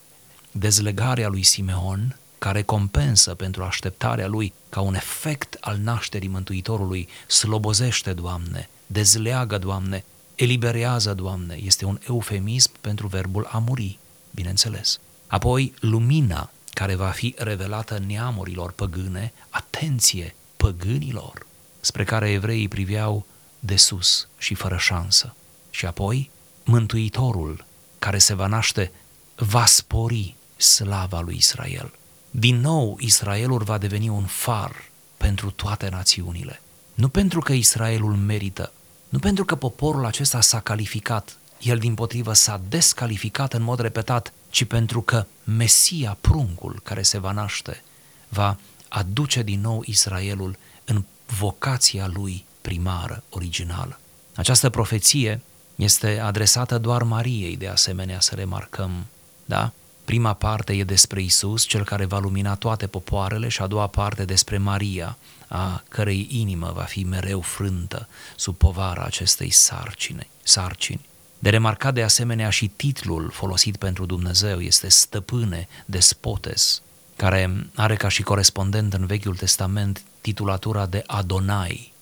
Dezlegarea 0.51 1.29
lui 1.29 1.43
Simeon, 1.43 2.17
care 2.39 2.63
compensă 2.63 3.35
pentru 3.35 3.63
așteptarea 3.63 4.27
lui 4.27 4.53
ca 4.69 4.81
un 4.81 4.95
efect 4.95 5.57
al 5.61 5.77
nașterii 5.77 6.29
Mântuitorului, 6.29 7.09
slobozește, 7.27 8.13
Doamne, 8.13 8.69
dezleagă, 8.87 9.59
Doamne, 9.59 10.05
eliberează, 10.43 11.15
Doamne, 11.15 11.59
este 11.63 11.85
un 11.85 11.99
eufemism 12.07 12.73
pentru 12.81 13.07
verbul 13.07 13.49
a 13.51 13.59
muri 13.59 13.99
bineînțeles. 14.31 14.99
Apoi, 15.27 15.75
lumina 15.81 16.51
care 16.71 16.95
va 16.95 17.09
fi 17.09 17.35
revelată 17.39 18.03
neamurilor 18.07 18.73
păgâne, 18.73 19.33
atenție, 19.51 20.35
păgânilor, 20.57 21.47
spre 21.81 22.05
care 22.05 22.31
evreii 22.31 22.69
priveau 22.69 23.27
de 23.59 23.77
sus 23.77 24.29
și 24.39 24.55
fără 24.55 24.77
șansă. 24.77 25.35
Și 25.71 25.87
apoi, 25.87 26.31
Mântuitorul 26.65 27.65
care 27.99 28.19
se 28.19 28.35
va 28.35 28.47
naște 28.47 28.93
va 29.37 29.67
spori 29.67 30.35
slava 30.57 31.21
lui 31.21 31.37
Israel. 31.37 31.93
Din 32.31 32.61
nou, 32.61 32.97
Israelul 33.01 33.63
va 33.63 33.79
deveni 33.79 34.09
un 34.09 34.25
far 34.25 34.73
pentru 35.17 35.51
toate 35.51 35.89
națiunile. 35.89 36.61
Nu 36.95 37.09
pentru 37.09 37.41
că 37.41 37.53
Israelul 37.53 38.13
merită, 38.13 38.73
nu 39.11 39.19
pentru 39.19 39.45
că 39.45 39.55
poporul 39.55 40.05
acesta 40.05 40.41
s-a 40.41 40.61
calificat 40.61 41.37
el 41.61 41.79
din 41.79 41.95
potrivă 41.95 42.33
s-a 42.33 42.61
descalificat 42.69 43.53
în 43.53 43.63
mod 43.63 43.81
repetat, 43.81 44.33
ci 44.51 44.65
pentru 44.65 45.03
că 45.03 45.27
Mesia, 45.45 46.17
pruncul 46.21 46.81
care 46.83 47.03
se 47.03 47.19
va 47.19 47.33
naște, 47.33 47.83
va 48.29 48.57
aduce 48.89 49.43
din 49.43 49.61
nou 49.61 49.83
Israelul 49.87 50.57
în 50.85 51.05
vocația 51.27 52.07
lui 52.07 52.45
primară, 52.61 53.23
originală. 53.31 53.99
Această 54.35 54.71
profeție 54.71 55.41
este 55.75 56.19
adresată 56.19 56.79
doar 56.79 57.03
Mariei, 57.03 57.57
de 57.57 57.69
asemenea, 57.69 58.21
să 58.21 58.35
remarcăm, 58.35 59.07
da? 59.45 59.73
Prima 60.11 60.33
parte 60.33 60.73
e 60.73 60.85
despre 60.85 61.23
Isus, 61.23 61.65
cel 61.65 61.85
care 61.85 62.05
va 62.05 62.19
lumina 62.19 62.55
toate 62.55 62.87
popoarele 62.87 63.49
și 63.49 63.63
a 63.63 63.67
doua 63.67 63.87
parte 63.87 64.25
despre 64.25 64.59
Maria, 64.59 65.17
a 65.49 65.83
cărei 65.89 66.29
inimă 66.31 66.73
va 66.75 66.83
fi 66.83 67.05
mereu 67.05 67.41
frântă 67.41 68.09
sub 68.37 68.57
povara 68.57 69.03
acestei 69.03 69.51
sarcine, 69.51 70.29
sarcini. 70.43 71.01
De 71.39 71.51
remarcat 71.51 71.95
de 71.95 72.03
asemenea 72.03 72.51
și 72.51 72.69
titlul 72.69 73.31
folosit 73.33 73.77
pentru 73.77 74.07
Dumnezeu 74.07 74.61
este 74.61 74.89
stăpâne, 74.89 75.69
despotes, 75.85 76.83
care 77.17 77.67
are 77.75 77.97
ca 77.97 78.09
și 78.09 78.23
corespondent 78.23 78.95
în 78.95 79.07
Vechiul 79.07 79.37
Testament 79.37 80.03
titulatura 80.21 80.87
de 80.87 81.03
Adonai. 81.07 81.93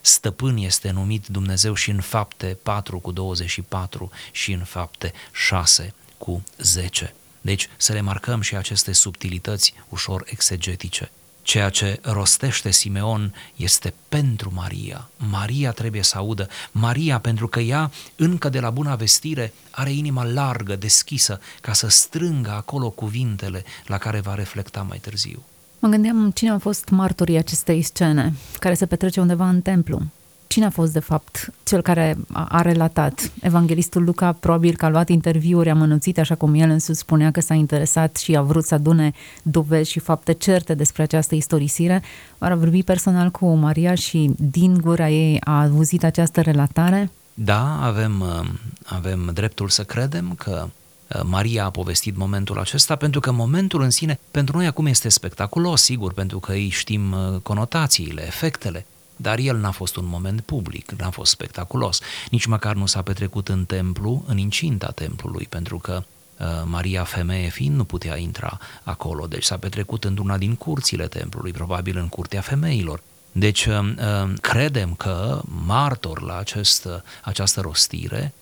Stăpân 0.00 0.56
este 0.56 0.90
numit 0.90 1.26
Dumnezeu 1.26 1.74
și 1.74 1.90
în 1.90 2.00
fapte 2.00 2.58
4 2.62 2.98
cu 2.98 3.10
24 3.12 4.10
și 4.32 4.52
în 4.52 4.64
fapte 4.64 5.12
6 5.32 5.94
cu 6.18 6.42
10. 6.58 7.14
Deci 7.40 7.68
să 7.76 7.92
remarcăm 7.92 8.40
și 8.40 8.56
aceste 8.56 8.92
subtilități 8.92 9.74
ușor 9.88 10.22
exegetice. 10.26 11.10
Ceea 11.42 11.68
ce 11.68 11.98
rostește 12.02 12.70
Simeon 12.70 13.34
este 13.56 13.94
pentru 14.08 14.50
Maria. 14.54 15.10
Maria 15.16 15.70
trebuie 15.70 16.02
să 16.02 16.16
audă. 16.16 16.48
Maria, 16.72 17.18
pentru 17.18 17.48
că 17.48 17.60
ea, 17.60 17.90
încă 18.16 18.48
de 18.48 18.60
la 18.60 18.70
buna 18.70 18.94
vestire, 18.94 19.52
are 19.70 19.90
inima 19.90 20.24
largă, 20.24 20.76
deschisă, 20.76 21.40
ca 21.60 21.72
să 21.72 21.88
strângă 21.88 22.50
acolo 22.50 22.90
cuvintele 22.90 23.64
la 23.86 23.98
care 23.98 24.20
va 24.20 24.34
reflecta 24.34 24.82
mai 24.88 24.98
târziu. 24.98 25.42
Mă 25.78 25.88
gândeam 25.88 26.30
cine 26.30 26.50
au 26.50 26.58
fost 26.58 26.88
martorii 26.88 27.36
acestei 27.36 27.82
scene, 27.82 28.32
care 28.58 28.74
se 28.74 28.86
petrece 28.86 29.20
undeva 29.20 29.48
în 29.48 29.60
templu. 29.60 30.02
Cine 30.48 30.64
a 30.64 30.70
fost, 30.70 30.92
de 30.92 30.98
fapt, 30.98 31.52
cel 31.62 31.82
care 31.82 32.16
a 32.32 32.62
relatat? 32.62 33.32
Evanghelistul 33.40 34.04
Luca 34.04 34.32
probabil 34.32 34.76
că 34.76 34.84
a 34.84 34.88
luat 34.88 35.08
interviuri 35.08 35.70
amănunțite, 35.70 36.20
așa 36.20 36.34
cum 36.34 36.54
el 36.54 36.70
însuși 36.70 36.98
spunea 36.98 37.30
că 37.30 37.40
s-a 37.40 37.54
interesat 37.54 38.16
și 38.16 38.36
a 38.36 38.42
vrut 38.42 38.64
să 38.64 38.74
adune 38.74 39.12
dovezi 39.42 39.90
și 39.90 39.98
fapte 39.98 40.32
certe 40.32 40.74
despre 40.74 41.02
această 41.02 41.34
istorisire. 41.34 42.02
Oare 42.38 42.54
a 42.54 42.56
vorbit 42.56 42.84
personal 42.84 43.30
cu 43.30 43.54
Maria 43.54 43.94
și 43.94 44.30
din 44.36 44.78
gura 44.80 45.08
ei 45.08 45.40
a 45.40 45.62
auzit 45.62 46.04
această 46.04 46.40
relatare? 46.40 47.10
Da, 47.34 47.84
avem, 47.84 48.20
uh, 48.20 48.48
avem 48.84 49.30
dreptul 49.34 49.68
să 49.68 49.84
credem 49.84 50.34
că 50.38 50.66
uh, 50.66 51.20
Maria 51.24 51.64
a 51.64 51.70
povestit 51.70 52.16
momentul 52.16 52.58
acesta 52.58 52.96
pentru 52.96 53.20
că 53.20 53.32
momentul 53.32 53.82
în 53.82 53.90
sine 53.90 54.18
pentru 54.30 54.56
noi 54.56 54.66
acum 54.66 54.86
este 54.86 55.08
spectaculos, 55.08 55.82
sigur, 55.82 56.12
pentru 56.12 56.38
că 56.38 56.52
îi 56.52 56.68
știm 56.68 57.12
uh, 57.12 57.40
conotațiile, 57.42 58.26
efectele, 58.26 58.86
dar 59.20 59.38
el 59.38 59.56
n-a 59.56 59.70
fost 59.70 59.96
un 59.96 60.06
moment 60.06 60.40
public, 60.40 60.90
n-a 60.90 61.10
fost 61.10 61.30
spectaculos. 61.30 62.00
Nici 62.30 62.46
măcar 62.46 62.74
nu 62.74 62.86
s-a 62.86 63.02
petrecut 63.02 63.48
în 63.48 63.64
templu, 63.64 64.24
în 64.26 64.38
incinta 64.38 64.90
templului, 64.90 65.46
pentru 65.48 65.78
că 65.78 66.02
uh, 66.38 66.46
Maria, 66.64 67.04
femeie 67.04 67.48
fiind, 67.48 67.76
nu 67.76 67.84
putea 67.84 68.16
intra 68.16 68.58
acolo, 68.82 69.26
deci 69.26 69.44
s-a 69.44 69.56
petrecut 69.56 70.04
într-una 70.04 70.38
din 70.38 70.54
curțile 70.54 71.06
templului, 71.06 71.52
probabil 71.52 71.98
în 71.98 72.08
curtea 72.08 72.40
femeilor. 72.40 73.02
Deci 73.32 73.66
uh, 73.66 73.78
uh, 73.78 74.32
credem 74.40 74.94
că 74.94 75.42
martor 75.64 76.22
la 76.22 76.38
acest, 76.38 76.88
această 77.24 77.60
rostire 77.60 78.32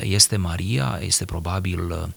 este 0.00 0.36
Maria, 0.36 0.98
este 1.02 1.24
probabil 1.24 2.12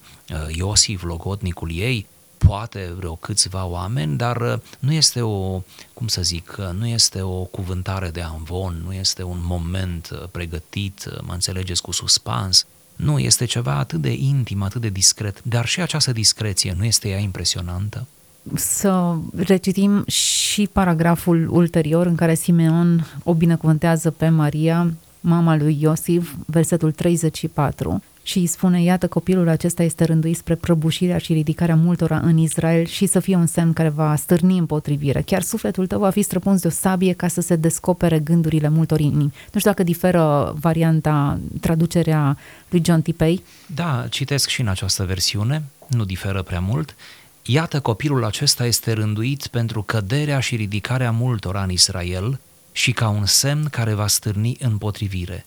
Iosif, 0.47 1.03
logodnicul 1.03 1.71
ei, 1.71 2.07
poate 2.45 2.93
vreo 2.97 3.15
câțiva 3.15 3.65
oameni, 3.65 4.17
dar 4.17 4.37
uh, 4.41 4.53
nu 4.79 4.91
este 4.91 5.21
o, 5.21 5.61
cum 5.93 6.07
să 6.07 6.21
zic, 6.21 6.55
uh, 6.59 6.69
nu 6.79 6.87
este 6.87 7.21
o 7.21 7.43
cuvântare 7.43 8.09
de 8.09 8.21
amvon, 8.21 8.81
nu 8.85 8.93
este 8.93 9.23
un 9.23 9.39
moment 9.41 10.09
uh, 10.13 10.23
pregătit, 10.31 11.09
mă 11.21 11.33
înțelegeți, 11.33 11.81
cu 11.81 11.91
suspans, 11.91 12.65
nu, 12.95 13.19
este 13.19 13.45
ceva 13.45 13.77
atât 13.77 14.01
de 14.01 14.13
intim, 14.13 14.61
atât 14.61 14.81
de 14.81 14.89
discret, 14.89 15.43
dar 15.43 15.65
și 15.65 15.81
această 15.81 16.11
discreție 16.11 16.75
nu 16.77 16.85
este 16.85 17.09
ea 17.09 17.17
impresionantă? 17.17 18.07
Să 18.55 19.15
recitim 19.35 20.05
și 20.05 20.69
paragraful 20.71 21.47
ulterior 21.51 22.05
în 22.05 22.15
care 22.15 22.35
Simeon 22.35 23.07
o 23.23 23.33
binecuvântează 23.33 24.11
pe 24.11 24.29
Maria, 24.29 24.93
mama 25.19 25.55
lui 25.55 25.77
Iosif, 25.81 26.33
versetul 26.45 26.91
34 26.91 28.01
și 28.23 28.37
îi 28.37 28.45
spune, 28.45 28.81
iată, 28.81 29.07
copilul 29.07 29.47
acesta 29.47 29.83
este 29.83 30.03
rânduit 30.03 30.37
spre 30.37 30.55
prăbușirea 30.55 31.17
și 31.17 31.33
ridicarea 31.33 31.75
multora 31.75 32.19
în 32.19 32.37
Israel 32.37 32.85
și 32.85 33.05
să 33.05 33.19
fie 33.19 33.35
un 33.35 33.45
semn 33.45 33.73
care 33.73 33.89
va 33.89 34.15
stârni 34.15 34.57
împotrivire. 34.57 35.21
Chiar 35.21 35.41
sufletul 35.41 35.87
tău 35.87 35.99
va 35.99 36.09
fi 36.09 36.21
străpuns 36.21 36.61
de 36.61 36.67
o 36.67 36.69
sabie 36.69 37.13
ca 37.13 37.27
să 37.27 37.41
se 37.41 37.55
descopere 37.55 38.19
gândurile 38.19 38.69
multor 38.69 38.99
inimi. 38.99 39.33
Nu 39.51 39.59
știu 39.59 39.69
dacă 39.69 39.83
diferă 39.83 40.55
varianta, 40.59 41.39
traducerea 41.61 42.37
lui 42.69 42.81
John 42.85 43.01
Tipei. 43.01 43.43
Da, 43.75 44.05
citesc 44.09 44.49
și 44.49 44.61
în 44.61 44.67
această 44.67 45.03
versiune, 45.03 45.63
nu 45.87 46.05
diferă 46.05 46.41
prea 46.41 46.59
mult. 46.59 46.95
Iată, 47.45 47.79
copilul 47.79 48.23
acesta 48.25 48.65
este 48.65 48.91
rânduit 48.91 49.47
pentru 49.47 49.81
căderea 49.81 50.39
și 50.39 50.55
ridicarea 50.55 51.11
multora 51.11 51.63
în 51.63 51.69
Israel 51.69 52.39
și 52.71 52.91
ca 52.91 53.09
un 53.09 53.25
semn 53.25 53.65
care 53.65 53.93
va 53.93 54.07
stârni 54.07 54.57
împotrivire 54.59 55.45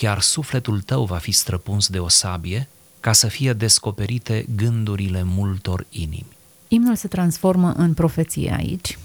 chiar 0.00 0.20
sufletul 0.20 0.80
tău 0.80 1.04
va 1.04 1.16
fi 1.16 1.30
străpuns 1.30 1.88
de 1.88 1.98
o 1.98 2.08
sabie 2.08 2.68
ca 3.00 3.12
să 3.12 3.28
fie 3.28 3.52
descoperite 3.52 4.46
gândurile 4.56 5.22
multor 5.22 5.86
inimi. 5.90 6.26
Imnul 6.68 6.96
se 6.96 7.08
transformă 7.08 7.72
în 7.76 7.94
profeție 7.94 8.54
aici, 8.58 8.98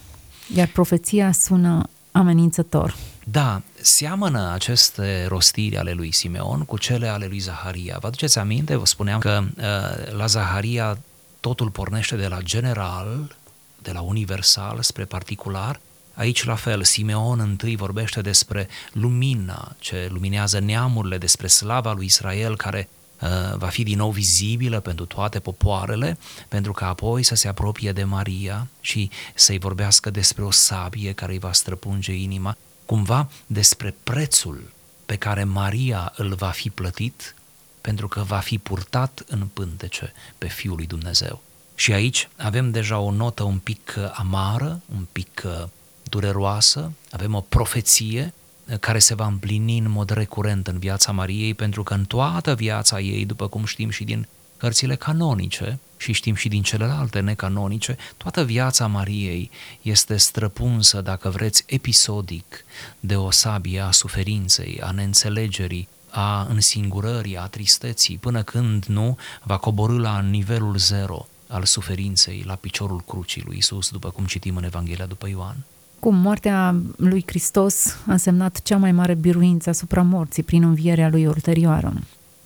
iar 0.55 0.67
profeția 0.67 1.31
sună 1.31 1.89
amenințător. 2.11 2.95
Da, 3.23 3.61
seamănă 3.81 4.51
aceste 4.53 5.25
rostiri 5.27 5.77
ale 5.77 5.91
lui 5.91 6.11
Simeon 6.11 6.59
cu 6.59 6.77
cele 6.77 7.07
ale 7.07 7.25
lui 7.25 7.39
Zaharia. 7.39 7.97
Vă 8.01 8.07
aduceți 8.07 8.39
aminte? 8.39 8.75
Vă 8.75 8.85
spuneam 8.85 9.19
că 9.19 9.43
uh, 9.57 10.13
la 10.17 10.25
Zaharia 10.25 10.97
totul 11.39 11.69
pornește 11.69 12.15
de 12.15 12.27
la 12.27 12.41
general, 12.41 13.35
de 13.81 13.91
la 13.91 14.01
universal 14.01 14.81
spre 14.81 15.05
particular 15.05 15.79
Aici, 16.21 16.43
la 16.43 16.55
fel, 16.55 16.83
Simeon 16.83 17.39
întâi 17.39 17.75
vorbește 17.75 18.21
despre 18.21 18.67
lumina 18.91 19.75
ce 19.79 20.07
luminează 20.11 20.59
neamurile, 20.59 21.17
despre 21.17 21.47
slava 21.47 21.93
lui 21.93 22.05
Israel 22.05 22.57
care 22.57 22.89
uh, 23.21 23.29
va 23.55 23.67
fi 23.67 23.83
din 23.83 23.97
nou 23.97 24.11
vizibilă 24.11 24.79
pentru 24.79 25.05
toate 25.05 25.39
popoarele, 25.39 26.17
pentru 26.47 26.71
că 26.71 26.85
apoi 26.85 27.23
să 27.23 27.35
se 27.35 27.47
apropie 27.47 27.91
de 27.91 28.03
Maria 28.03 28.67
și 28.81 29.09
să-i 29.33 29.59
vorbească 29.59 30.09
despre 30.09 30.43
o 30.43 30.51
sabie 30.51 31.11
care 31.11 31.31
îi 31.31 31.39
va 31.39 31.51
străpunge 31.51 32.13
inima, 32.13 32.57
cumva 32.85 33.29
despre 33.47 33.95
prețul 34.03 34.71
pe 35.05 35.15
care 35.15 35.43
Maria 35.43 36.13
îl 36.15 36.33
va 36.33 36.49
fi 36.49 36.69
plătit 36.69 37.35
pentru 37.81 38.07
că 38.07 38.21
va 38.21 38.39
fi 38.39 38.57
purtat 38.57 39.23
în 39.27 39.47
pântece 39.53 40.13
pe 40.37 40.47
Fiul 40.47 40.75
lui 40.75 40.85
Dumnezeu. 40.85 41.41
Și 41.75 41.93
aici 41.93 42.29
avem 42.37 42.71
deja 42.71 42.99
o 42.99 43.11
notă 43.11 43.43
un 43.43 43.57
pic 43.57 43.95
amară, 44.13 44.81
un 44.95 45.05
pic 45.11 45.43
uh, 45.45 45.67
dureroasă, 46.11 46.91
avem 47.11 47.33
o 47.35 47.41
profeție 47.41 48.33
care 48.79 48.99
se 48.99 49.15
va 49.15 49.25
împlini 49.25 49.77
în 49.77 49.89
mod 49.89 50.09
recurent 50.09 50.67
în 50.67 50.79
viața 50.79 51.11
Mariei, 51.11 51.53
pentru 51.53 51.83
că 51.83 51.93
în 51.93 52.05
toată 52.05 52.55
viața 52.55 52.99
ei, 52.99 53.25
după 53.25 53.47
cum 53.47 53.65
știm 53.65 53.89
și 53.89 54.03
din 54.03 54.27
cărțile 54.57 54.95
canonice 54.95 55.79
și 55.97 56.11
știm 56.11 56.35
și 56.35 56.47
din 56.47 56.61
celelalte 56.61 57.19
necanonice, 57.19 57.97
toată 58.17 58.43
viața 58.43 58.87
Mariei 58.87 59.49
este 59.81 60.17
străpunsă, 60.17 61.01
dacă 61.01 61.29
vreți, 61.29 61.63
episodic 61.67 62.65
de 62.99 63.15
o 63.15 63.31
sabie 63.31 63.79
a 63.79 63.91
suferinței, 63.91 64.81
a 64.81 64.91
neînțelegerii, 64.91 65.87
a 66.09 66.47
însingurării, 66.49 67.37
a 67.37 67.45
tristeții, 67.45 68.17
până 68.17 68.43
când 68.43 68.85
nu 68.85 69.17
va 69.43 69.57
coborâ 69.57 69.97
la 69.97 70.19
nivelul 70.21 70.77
zero 70.77 71.27
al 71.47 71.63
suferinței, 71.63 72.43
la 72.45 72.55
piciorul 72.55 73.01
crucii 73.07 73.43
lui 73.45 73.57
Isus, 73.57 73.89
după 73.89 74.09
cum 74.09 74.25
citim 74.25 74.55
în 74.55 74.63
Evanghelia 74.63 75.05
după 75.05 75.27
Ioan 75.27 75.57
cum 76.01 76.15
moartea 76.15 76.75
lui 76.97 77.23
Hristos 77.25 77.97
a 78.07 78.11
însemnat 78.11 78.61
cea 78.61 78.77
mai 78.77 78.91
mare 78.91 79.13
biruință 79.13 79.69
asupra 79.69 80.01
morții 80.01 80.43
prin 80.43 80.63
învierea 80.63 81.09
lui 81.09 81.25
ulterioară. 81.25 81.93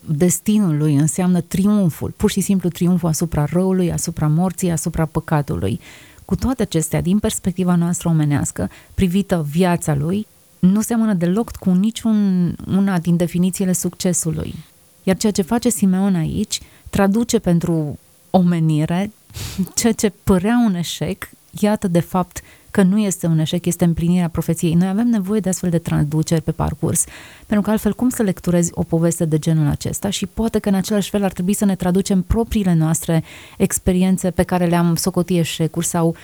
Destinul 0.08 0.78
lui 0.78 0.96
înseamnă 0.96 1.42
triumful, 1.42 2.14
pur 2.18 2.32
și 2.32 2.42
simplu 2.42 2.70
triumful 2.70 3.10
asupra 3.10 3.46
răului, 3.46 3.92
asupra 3.92 4.28
morții, 4.28 4.72
asupra 4.72 5.06
păcatului. 5.06 5.80
Cu 6.26 6.36
toate 6.36 6.62
acestea, 6.62 7.02
din 7.02 7.20
perspectiva 7.20 7.76
noastră 7.76 8.10
omenească, 8.10 8.70
privită 8.94 9.46
viața 9.50 9.96
lui, 9.96 10.28
nu 10.60 10.82
seamănă 10.82 11.14
deloc 11.14 11.52
cu 11.52 11.72
niciun 11.72 12.56
una 12.68 13.00
din 13.00 13.16
definițiile 13.18 13.74
succesului. 13.74 14.56
Iar 15.04 15.18
ceea 15.18 15.32
ce 15.32 15.42
face 15.42 15.70
Simeon 15.70 16.16
aici 16.16 16.60
traduce 16.90 17.40
pentru 17.40 18.00
omenire 18.30 19.12
ceea 19.76 19.94
ce 19.94 20.14
părea 20.24 20.64
un 20.66 20.76
eșec, 20.76 21.30
iată 21.60 21.88
de 21.88 22.00
fapt 22.00 22.42
că 22.76 22.82
nu 22.82 23.00
este 23.00 23.28
un 23.28 23.40
eșec, 23.40 23.66
este 23.66 23.84
împlinirea 23.84 24.28
profeției. 24.28 24.74
Noi 24.74 24.88
avem 24.88 25.08
nevoie 25.08 25.40
de 25.40 25.50
astfel 25.50 25.70
de 25.70 25.78
traduceri 25.78 26.42
pe 26.42 26.52
parcurs, 26.52 27.04
pentru 27.46 27.66
că 27.66 27.70
altfel 27.72 27.94
cum 27.94 28.10
să 28.10 28.24
lecturezi 28.24 28.72
o 28.74 28.84
poveste 28.84 29.26
de 29.26 29.40
genul 29.40 29.68
acesta 29.68 30.10
și 30.10 30.26
poate 30.26 30.60
că 30.60 30.70
în 30.70 30.76
același 30.76 31.10
fel 31.10 31.24
ar 31.24 31.32
trebui 31.32 31.54
să 31.54 31.66
ne 31.66 31.76
traducem 31.76 32.22
propriile 32.22 32.74
noastre 32.74 33.24
experiențe 33.58 34.32
pe 34.32 34.44
care 34.44 34.66
le-am 34.66 34.96
socotit 34.96 35.38
eșecuri 35.38 35.86
sau 35.86 36.16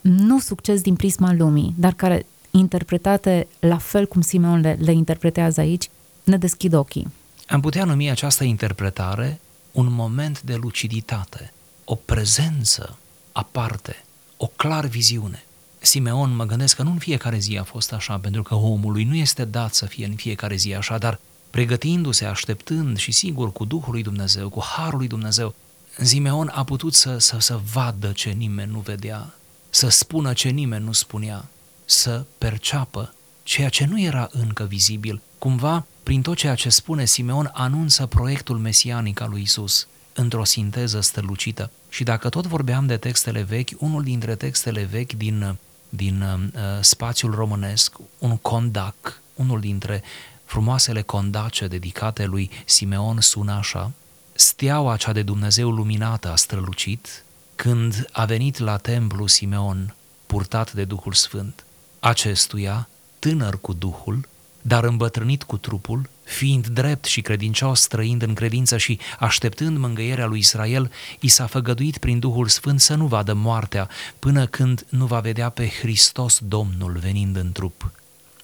nu 0.00 0.38
succes 0.38 0.80
din 0.80 0.94
prisma 0.94 1.34
lumii, 1.34 1.74
dar 1.78 1.92
care 1.92 2.26
interpretate 2.50 3.46
la 3.58 3.78
fel 3.78 4.06
cum 4.06 4.20
Simeon 4.20 4.60
le, 4.60 4.78
le 4.80 4.92
interpretează 4.92 5.60
aici, 5.60 5.90
ne 6.24 6.36
deschid 6.36 6.72
ochii. 6.72 7.12
Am 7.48 7.60
putea 7.60 7.84
numi 7.84 8.10
această 8.10 8.44
interpretare 8.44 9.40
un 9.72 9.88
moment 9.90 10.42
de 10.42 10.54
luciditate 10.54 11.52
o 11.84 11.94
prezență 11.94 12.98
aparte, 13.32 14.04
o 14.36 14.46
clar 14.46 14.86
viziune. 14.86 15.42
Simeon, 15.82 16.34
mă 16.34 16.44
gândesc 16.44 16.76
că 16.76 16.82
nu 16.82 16.90
în 16.90 16.98
fiecare 16.98 17.38
zi 17.38 17.56
a 17.58 17.62
fost 17.62 17.92
așa, 17.92 18.18
pentru 18.18 18.42
că 18.42 18.54
omului 18.54 19.04
nu 19.04 19.14
este 19.14 19.44
dat 19.44 19.74
să 19.74 19.86
fie 19.86 20.06
în 20.06 20.14
fiecare 20.14 20.56
zi 20.56 20.74
așa, 20.74 20.98
dar 20.98 21.20
pregătindu-se, 21.50 22.24
așteptând 22.24 22.96
și 22.96 23.12
sigur 23.12 23.52
cu 23.52 23.64
Duhul 23.64 23.92
lui 23.92 24.02
Dumnezeu, 24.02 24.48
cu 24.48 24.62
Harul 24.62 24.98
lui 24.98 25.08
Dumnezeu, 25.08 25.54
Simeon 25.98 26.50
a 26.54 26.64
putut 26.64 26.94
să, 26.94 27.18
să, 27.18 27.36
să 27.38 27.60
vadă 27.72 28.12
ce 28.12 28.30
nimeni 28.30 28.72
nu 28.72 28.78
vedea, 28.78 29.34
să 29.70 29.88
spună 29.88 30.32
ce 30.32 30.48
nimeni 30.48 30.84
nu 30.84 30.92
spunea, 30.92 31.48
să 31.84 32.24
perceapă 32.38 33.14
ceea 33.42 33.68
ce 33.68 33.86
nu 33.86 34.00
era 34.00 34.28
încă 34.30 34.64
vizibil. 34.64 35.20
Cumva, 35.38 35.86
prin 36.02 36.22
tot 36.22 36.36
ceea 36.36 36.54
ce 36.54 36.68
spune 36.68 37.04
Simeon, 37.04 37.50
anunță 37.52 38.06
proiectul 38.06 38.58
mesianic 38.58 39.20
al 39.20 39.30
lui 39.30 39.42
Isus 39.42 39.86
într-o 40.14 40.44
sinteză 40.44 41.00
strălucită. 41.00 41.70
Și 41.88 42.04
dacă 42.04 42.28
tot 42.28 42.46
vorbeam 42.46 42.86
de 42.86 42.96
textele 42.96 43.42
vechi, 43.42 43.70
unul 43.78 44.02
dintre 44.02 44.34
textele 44.34 44.82
vechi 44.82 45.12
din, 45.12 45.56
din 45.94 46.22
uh, 46.22 46.60
spațiul 46.80 47.34
românesc, 47.34 47.96
un 48.18 48.36
condac, 48.36 49.20
unul 49.34 49.60
dintre 49.60 50.02
frumoasele 50.44 51.02
condace 51.02 51.66
dedicate 51.66 52.24
lui 52.24 52.50
Simeon 52.64 53.20
sună 53.20 53.52
așa, 53.52 53.92
Steaua 54.32 54.96
cea 54.96 55.12
de 55.12 55.22
Dumnezeu 55.22 55.70
luminată 55.70 56.30
a 56.30 56.36
strălucit 56.36 57.24
când 57.54 58.08
a 58.12 58.24
venit 58.24 58.58
la 58.58 58.76
templu 58.76 59.26
Simeon, 59.26 59.94
purtat 60.26 60.72
de 60.72 60.84
Duhul 60.84 61.12
Sfânt. 61.12 61.64
Acestuia, 62.00 62.88
tânăr 63.18 63.60
cu 63.60 63.72
Duhul, 63.72 64.28
dar 64.62 64.84
îmbătrânit 64.84 65.42
cu 65.42 65.56
trupul, 65.56 66.08
fiind 66.24 66.66
drept 66.66 67.04
și 67.04 67.20
credincios, 67.20 67.86
trăind 67.86 68.22
în 68.22 68.34
credință 68.34 68.76
și 68.76 68.98
așteptând 69.18 69.78
mângâierea 69.78 70.26
lui 70.26 70.38
Israel, 70.38 70.90
i 71.20 71.28
s-a 71.28 71.46
făgăduit 71.46 71.98
prin 71.98 72.18
Duhul 72.18 72.48
Sfânt 72.48 72.80
să 72.80 72.94
nu 72.94 73.06
vadă 73.06 73.32
moartea 73.32 73.88
până 74.18 74.46
când 74.46 74.86
nu 74.88 75.06
va 75.06 75.20
vedea 75.20 75.48
pe 75.48 75.68
Hristos 75.68 76.38
Domnul 76.42 76.98
venind 77.00 77.36
în 77.36 77.52
trup. 77.52 77.90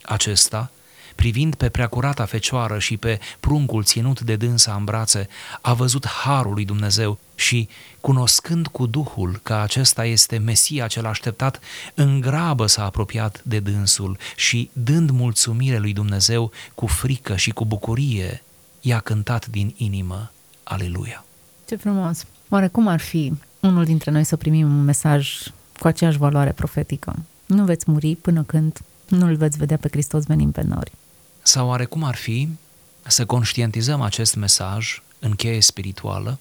Acesta, 0.02 0.70
privind 1.18 1.54
pe 1.54 1.68
preacurata 1.68 2.24
fecioară 2.24 2.78
și 2.78 2.96
pe 2.96 3.18
pruncul 3.40 3.84
ținut 3.84 4.20
de 4.20 4.36
dânsa 4.36 4.74
în 4.74 4.84
brațe, 4.84 5.28
a 5.60 5.74
văzut 5.74 6.06
harul 6.06 6.52
lui 6.52 6.64
Dumnezeu 6.64 7.18
și, 7.34 7.68
cunoscând 8.00 8.66
cu 8.66 8.86
Duhul 8.86 9.40
că 9.42 9.54
acesta 9.54 10.04
este 10.04 10.36
Mesia 10.36 10.86
cel 10.86 11.06
așteptat, 11.06 11.60
în 11.94 12.20
grabă 12.20 12.66
s-a 12.66 12.84
apropiat 12.84 13.40
de 13.42 13.58
dânsul 13.58 14.16
și, 14.36 14.70
dând 14.72 15.10
mulțumire 15.10 15.78
lui 15.78 15.92
Dumnezeu 15.92 16.50
cu 16.74 16.86
frică 16.86 17.36
și 17.36 17.50
cu 17.50 17.64
bucurie, 17.64 18.42
i-a 18.80 19.00
cântat 19.00 19.46
din 19.46 19.74
inimă, 19.76 20.30
Aleluia! 20.62 21.24
Ce 21.68 21.76
frumos! 21.76 22.26
Oare 22.48 22.68
cum 22.68 22.86
ar 22.86 23.00
fi 23.00 23.32
unul 23.60 23.84
dintre 23.84 24.10
noi 24.10 24.24
să 24.24 24.36
primim 24.36 24.66
un 24.66 24.84
mesaj 24.84 25.38
cu 25.78 25.86
aceeași 25.86 26.18
valoare 26.18 26.52
profetică? 26.52 27.16
Nu 27.46 27.64
veți 27.64 27.90
muri 27.90 28.16
până 28.16 28.42
când 28.42 28.78
nu-L 29.08 29.36
veți 29.36 29.58
vedea 29.58 29.76
pe 29.76 29.88
Hristos 29.90 30.24
venind 30.24 30.52
pe 30.52 30.62
nori. 30.62 30.92
Sau 31.48 31.68
oare 31.68 31.84
cum 31.84 32.04
ar 32.04 32.14
fi 32.14 32.48
să 33.06 33.26
conștientizăm 33.26 34.00
acest 34.00 34.34
mesaj 34.34 35.02
în 35.18 35.34
cheie 35.34 35.60
spirituală, 35.60 36.38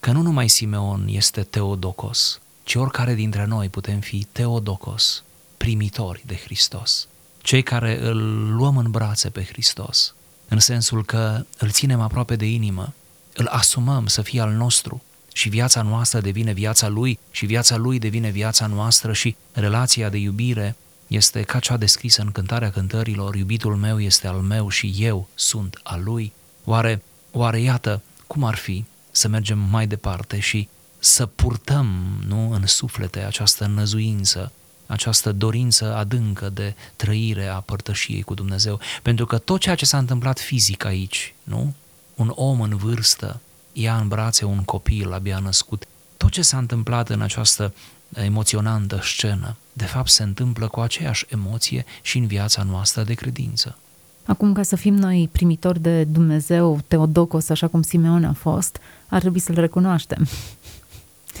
că 0.00 0.12
nu 0.12 0.22
numai 0.22 0.48
Simeon 0.48 1.06
este 1.08 1.42
Teodocos, 1.42 2.40
ci 2.62 2.74
oricare 2.74 3.14
dintre 3.14 3.44
noi 3.44 3.68
putem 3.68 4.00
fi 4.00 4.26
Teodocos, 4.32 5.22
primitori 5.56 6.22
de 6.26 6.36
Hristos, 6.36 7.08
cei 7.42 7.62
care 7.62 8.00
îl 8.00 8.52
luăm 8.54 8.76
în 8.76 8.90
brațe 8.90 9.30
pe 9.30 9.44
Hristos, 9.44 10.14
în 10.48 10.58
sensul 10.58 11.04
că 11.04 11.44
îl 11.58 11.70
ținem 11.70 12.00
aproape 12.00 12.36
de 12.36 12.46
inimă, 12.46 12.92
îl 13.34 13.46
asumăm 13.46 14.06
să 14.06 14.22
fie 14.22 14.40
al 14.40 14.52
nostru 14.52 15.02
și 15.32 15.48
viața 15.48 15.82
noastră 15.82 16.20
devine 16.20 16.52
viața 16.52 16.88
lui 16.88 17.18
și 17.30 17.46
viața 17.46 17.76
lui 17.76 17.98
devine 17.98 18.30
viața 18.30 18.66
noastră 18.66 19.12
și 19.12 19.36
relația 19.52 20.08
de 20.08 20.16
iubire 20.16 20.76
este 21.10 21.42
ca 21.42 21.58
cea 21.58 21.76
descrisă 21.76 22.22
în 22.22 22.32
cântarea 22.32 22.70
cântărilor, 22.70 23.34
iubitul 23.34 23.76
meu 23.76 24.00
este 24.00 24.26
al 24.26 24.40
meu 24.40 24.68
și 24.68 24.94
eu 24.98 25.28
sunt 25.34 25.80
al 25.82 26.02
lui? 26.02 26.32
Oare, 26.64 27.02
oare 27.32 27.60
iată, 27.60 28.02
cum 28.26 28.44
ar 28.44 28.54
fi 28.54 28.84
să 29.10 29.28
mergem 29.28 29.58
mai 29.58 29.86
departe 29.86 30.38
și 30.38 30.68
să 30.98 31.26
purtăm 31.26 31.86
nu, 32.26 32.50
în 32.52 32.66
suflete 32.66 33.20
această 33.20 33.66
năzuință, 33.66 34.52
această 34.86 35.32
dorință 35.32 35.94
adâncă 35.94 36.48
de 36.48 36.74
trăire 36.96 37.46
a 37.46 37.60
părtășiei 37.60 38.22
cu 38.22 38.34
Dumnezeu. 38.34 38.80
Pentru 39.02 39.26
că 39.26 39.38
tot 39.38 39.60
ceea 39.60 39.74
ce 39.74 39.84
s-a 39.84 39.98
întâmplat 39.98 40.38
fizic 40.38 40.84
aici, 40.84 41.34
nu? 41.42 41.74
Un 42.14 42.32
om 42.34 42.60
în 42.60 42.76
vârstă 42.76 43.40
ia 43.72 43.96
în 43.96 44.08
brațe 44.08 44.44
un 44.44 44.64
copil 44.64 45.12
abia 45.12 45.38
născut. 45.38 45.84
Tot 46.16 46.30
ce 46.30 46.42
s-a 46.42 46.58
întâmplat 46.58 47.08
în 47.08 47.20
această 47.20 47.74
emoționantă 48.14 49.00
scenă, 49.02 49.56
de 49.72 49.84
fapt 49.84 50.08
se 50.08 50.22
întâmplă 50.22 50.68
cu 50.68 50.80
aceeași 50.80 51.26
emoție 51.28 51.84
și 52.02 52.18
în 52.18 52.26
viața 52.26 52.62
noastră 52.62 53.02
de 53.02 53.14
credință. 53.14 53.76
Acum, 54.24 54.52
ca 54.52 54.62
să 54.62 54.76
fim 54.76 54.94
noi 54.94 55.28
primitori 55.32 55.80
de 55.80 56.04
Dumnezeu, 56.04 56.80
Teodocos, 56.88 57.48
așa 57.48 57.66
cum 57.66 57.82
Simeon 57.82 58.24
a 58.24 58.32
fost, 58.32 58.78
ar 59.08 59.20
trebui 59.20 59.40
să-l 59.40 59.54
recunoaștem. 59.54 60.26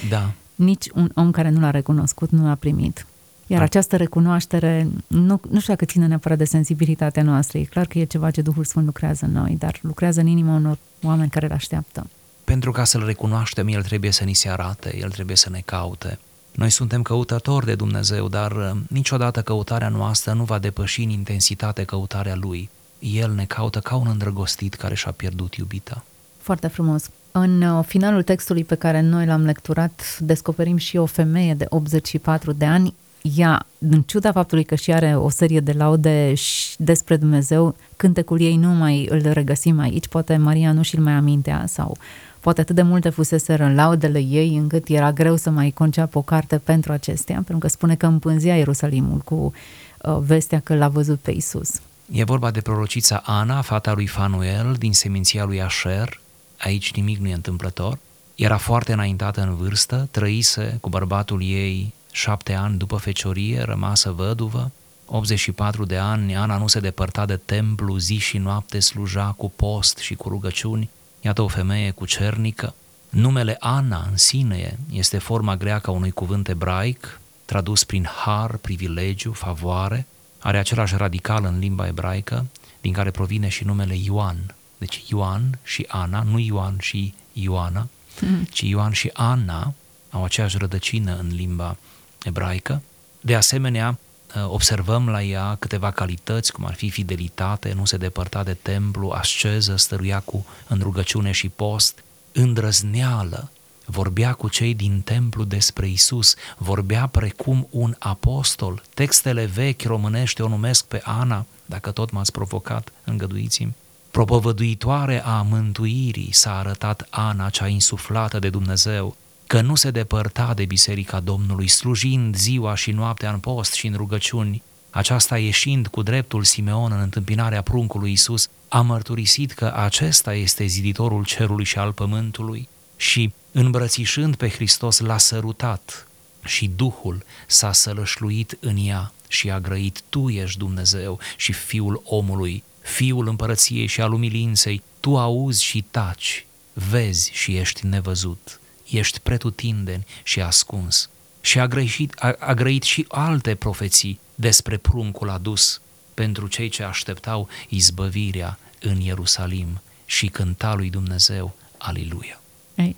Da. 0.08 0.32
Nici 0.54 0.88
un 0.94 1.10
om 1.14 1.30
care 1.30 1.50
nu 1.50 1.60
l-a 1.60 1.70
recunoscut 1.70 2.30
nu 2.30 2.46
l-a 2.46 2.54
primit. 2.54 3.06
Iar 3.46 3.58
da. 3.58 3.64
această 3.64 3.96
recunoaștere, 3.96 4.88
nu, 5.06 5.40
nu 5.50 5.60
știu 5.60 5.72
dacă 5.72 5.84
ține 5.84 6.06
neapărat 6.06 6.38
de 6.38 6.44
sensibilitatea 6.44 7.22
noastră, 7.22 7.58
e 7.58 7.64
clar 7.64 7.86
că 7.86 7.98
e 7.98 8.04
ceva 8.04 8.30
ce 8.30 8.40
Duhul 8.40 8.64
Sfânt 8.64 8.84
lucrează 8.84 9.24
în 9.24 9.32
noi, 9.32 9.56
dar 9.58 9.78
lucrează 9.82 10.20
în 10.20 10.26
inima 10.26 10.54
unor 10.54 10.78
oameni 11.02 11.30
care 11.30 11.46
îl 11.46 11.52
așteaptă. 11.52 12.06
Pentru 12.44 12.70
ca 12.70 12.84
să-L 12.84 13.04
recunoaștem, 13.04 13.68
El 13.68 13.82
trebuie 13.82 14.10
să 14.10 14.24
ni 14.24 14.34
se 14.34 14.48
arate, 14.48 14.98
El 14.98 15.10
trebuie 15.10 15.36
să 15.36 15.50
ne 15.50 15.62
caute. 15.64 16.18
Noi 16.52 16.70
suntem 16.70 17.02
căutători 17.02 17.66
de 17.66 17.74
Dumnezeu, 17.74 18.28
dar 18.28 18.52
uh, 18.52 18.70
niciodată 18.88 19.42
căutarea 19.42 19.88
noastră 19.88 20.32
nu 20.32 20.44
va 20.44 20.58
depăși 20.58 21.02
în 21.02 21.10
intensitate 21.10 21.84
căutarea 21.84 22.36
Lui. 22.36 22.70
El 22.98 23.32
ne 23.32 23.44
caută 23.44 23.78
ca 23.78 23.96
un 23.96 24.06
îndrăgostit 24.10 24.74
care 24.74 24.94
și-a 24.94 25.12
pierdut 25.12 25.54
iubita. 25.54 26.04
Foarte 26.38 26.66
frumos. 26.66 27.10
În 27.32 27.62
uh, 27.62 27.84
finalul 27.86 28.22
textului 28.22 28.64
pe 28.64 28.74
care 28.74 29.00
noi 29.00 29.26
l-am 29.26 29.44
lecturat, 29.44 30.18
descoperim 30.18 30.76
și 30.76 30.96
o 30.96 31.06
femeie 31.06 31.54
de 31.54 31.66
84 31.68 32.52
de 32.52 32.64
ani. 32.64 32.94
Ea, 33.36 33.66
în 33.78 34.02
ciuda 34.02 34.32
faptului 34.32 34.64
că 34.64 34.74
și 34.74 34.92
are 34.92 35.16
o 35.16 35.28
serie 35.28 35.60
de 35.60 35.72
laude 35.72 36.32
despre 36.76 37.16
Dumnezeu, 37.16 37.76
cântecul 37.96 38.40
ei 38.40 38.56
nu 38.56 38.68
mai 38.68 39.06
îl 39.10 39.20
regăsim 39.32 39.78
aici, 39.78 40.08
poate 40.08 40.36
Maria 40.36 40.72
nu 40.72 40.82
și-l 40.82 41.00
mai 41.00 41.12
amintea 41.12 41.64
sau 41.66 41.96
Poate 42.40 42.60
atât 42.60 42.74
de 42.74 42.82
multe 42.82 43.08
fuseseră 43.08 43.64
în 43.64 43.74
laudele 43.74 44.18
ei 44.18 44.56
încât 44.56 44.88
era 44.88 45.12
greu 45.12 45.36
să 45.36 45.50
mai 45.50 45.70
conceapă 45.70 46.18
o 46.18 46.22
carte 46.22 46.58
pentru 46.58 46.92
acestea, 46.92 47.34
pentru 47.34 47.58
că 47.58 47.68
spune 47.68 47.94
că 47.94 48.06
împânzea 48.06 48.56
Ierusalimul 48.56 49.18
cu 49.18 49.34
uh, 49.34 50.18
vestea 50.20 50.60
că 50.60 50.74
l-a 50.74 50.88
văzut 50.88 51.20
pe 51.20 51.30
Isus. 51.30 51.80
E 52.12 52.24
vorba 52.24 52.50
de 52.50 52.60
prorocița 52.60 53.22
Ana, 53.24 53.60
fata 53.60 53.92
lui 53.92 54.06
Fanuel, 54.06 54.76
din 54.78 54.92
seminția 54.92 55.44
lui 55.44 55.62
Asher. 55.62 56.20
Aici 56.58 56.92
nimic 56.92 57.18
nu 57.18 57.28
e 57.28 57.34
întâmplător. 57.34 57.98
Era 58.34 58.56
foarte 58.56 58.92
înaintată 58.92 59.40
în 59.40 59.54
vârstă, 59.54 60.08
trăise 60.10 60.78
cu 60.80 60.88
bărbatul 60.88 61.42
ei 61.42 61.92
șapte 62.12 62.52
ani 62.52 62.78
după 62.78 62.96
feciorie, 62.96 63.62
rămasă 63.62 64.10
văduvă, 64.10 64.70
84 65.06 65.84
de 65.84 65.96
ani, 65.96 66.36
Ana 66.36 66.58
nu 66.58 66.66
se 66.66 66.80
depărta 66.80 67.26
de 67.26 67.36
templu, 67.36 67.96
zi 67.98 68.16
și 68.16 68.38
noapte 68.38 68.78
sluja 68.78 69.34
cu 69.36 69.52
post 69.56 69.98
și 69.98 70.14
cu 70.14 70.28
rugăciuni, 70.28 70.90
Iată 71.20 71.42
o 71.42 71.48
femeie 71.48 71.90
cucernică. 71.90 72.74
Numele 73.08 73.56
Ana 73.58 74.06
în 74.10 74.16
sine 74.16 74.78
este 74.92 75.18
forma 75.18 75.56
greacă 75.56 75.90
a 75.90 75.92
unui 75.92 76.10
cuvânt 76.10 76.48
ebraic, 76.48 77.20
tradus 77.44 77.84
prin 77.84 78.04
har, 78.04 78.56
privilegiu, 78.56 79.32
favoare, 79.32 80.06
are 80.38 80.58
același 80.58 80.96
radical 80.96 81.44
în 81.44 81.58
limba 81.58 81.86
ebraică, 81.86 82.46
din 82.80 82.92
care 82.92 83.10
provine 83.10 83.48
și 83.48 83.64
numele 83.64 83.96
Ioan. 83.96 84.54
Deci 84.78 85.04
Ioan 85.06 85.58
și 85.62 85.84
Ana, 85.88 86.22
nu 86.22 86.38
Ioan 86.38 86.76
și 86.80 87.14
Ioana, 87.32 87.88
mm. 88.20 88.44
ci 88.44 88.60
Ioan 88.60 88.92
și 88.92 89.10
Ana 89.12 89.74
au 90.10 90.24
aceeași 90.24 90.58
rădăcină 90.58 91.16
în 91.18 91.34
limba 91.34 91.76
ebraică. 92.24 92.82
De 93.20 93.34
asemenea, 93.34 93.88
Uh, 93.88 94.09
observăm 94.46 95.08
la 95.08 95.22
ea 95.22 95.56
câteva 95.58 95.90
calități, 95.90 96.52
cum 96.52 96.64
ar 96.64 96.74
fi 96.74 96.90
fidelitate, 96.90 97.72
nu 97.72 97.84
se 97.84 97.96
depărta 97.96 98.42
de 98.42 98.54
templu, 98.54 99.10
asceză, 99.10 99.76
stăruia 99.76 100.20
cu 100.20 100.46
în 100.68 100.80
rugăciune 100.82 101.30
și 101.30 101.48
post, 101.48 102.04
îndrăzneală, 102.32 103.50
vorbea 103.84 104.32
cu 104.32 104.48
cei 104.48 104.74
din 104.74 105.00
templu 105.00 105.44
despre 105.44 105.88
Isus, 105.88 106.34
vorbea 106.58 107.06
precum 107.06 107.68
un 107.70 107.94
apostol. 107.98 108.82
Textele 108.94 109.44
vechi 109.44 109.82
românești 109.82 110.40
o 110.40 110.48
numesc 110.48 110.84
pe 110.84 111.00
Ana, 111.04 111.46
dacă 111.66 111.90
tot 111.90 112.10
m-ați 112.10 112.32
provocat, 112.32 112.92
îngăduiți-mi. 113.04 113.74
Propovăduitoare 114.10 115.24
a 115.24 115.42
mântuirii 115.42 116.32
s-a 116.32 116.58
arătat 116.58 117.06
Ana, 117.10 117.48
cea 117.48 117.66
insuflată 117.66 118.38
de 118.38 118.50
Dumnezeu, 118.50 119.16
că 119.50 119.60
nu 119.60 119.74
se 119.74 119.90
depărta 119.90 120.54
de 120.54 120.64
Biserica 120.64 121.20
Domnului, 121.20 121.68
slujind 121.68 122.36
ziua 122.36 122.74
și 122.74 122.90
noaptea 122.90 123.32
în 123.32 123.38
post 123.38 123.72
și 123.72 123.86
în 123.86 123.94
rugăciuni, 123.94 124.62
aceasta 124.90 125.38
ieșind 125.38 125.86
cu 125.86 126.02
dreptul 126.02 126.44
Simeon 126.44 126.92
în 126.92 127.00
întâmpinarea 127.00 127.62
pruncului 127.62 128.12
Isus, 128.12 128.48
a 128.68 128.80
mărturisit 128.80 129.52
că 129.52 129.72
acesta 129.76 130.34
este 130.34 130.64
ziditorul 130.64 131.24
cerului 131.24 131.64
și 131.64 131.78
al 131.78 131.92
pământului 131.92 132.68
și 132.96 133.32
îmbrățișând 133.52 134.34
pe 134.34 134.48
Hristos, 134.48 134.98
l-a 134.98 135.18
sărutat 135.18 136.08
și 136.44 136.70
Duhul 136.76 137.24
s-a 137.46 137.72
sălășluit 137.72 138.58
în 138.60 138.76
ea 138.86 139.12
și 139.28 139.50
a 139.50 139.60
grăit, 139.60 140.00
Tu 140.08 140.28
ești 140.28 140.58
Dumnezeu 140.58 141.18
și 141.36 141.52
Fiul 141.52 142.02
omului, 142.04 142.62
Fiul 142.80 143.28
împărăției 143.28 143.86
și 143.86 144.00
al 144.00 144.12
umilinței, 144.12 144.82
Tu 145.00 145.18
auzi 145.18 145.64
și 145.64 145.84
taci, 145.90 146.46
vezi 146.72 147.30
și 147.32 147.56
ești 147.56 147.86
nevăzut, 147.86 148.59
ești 148.90 149.20
pretutindeni 149.20 150.06
și 150.22 150.40
ascuns. 150.40 151.10
Și 151.40 151.58
a 151.58 151.66
grăit, 151.66 152.14
a, 152.18 152.36
a 152.38 152.54
grăit 152.54 152.82
și 152.82 153.04
alte 153.08 153.54
profeții 153.54 154.20
despre 154.34 154.76
pruncul 154.76 155.30
adus 155.30 155.80
pentru 156.14 156.46
cei 156.46 156.68
ce 156.68 156.82
așteptau 156.82 157.48
izbăvirea 157.68 158.58
în 158.80 159.00
Ierusalim 159.00 159.80
și 160.06 160.26
cânta 160.26 160.74
lui 160.74 160.90
Dumnezeu, 160.90 161.54
Aliluia. 161.78 162.40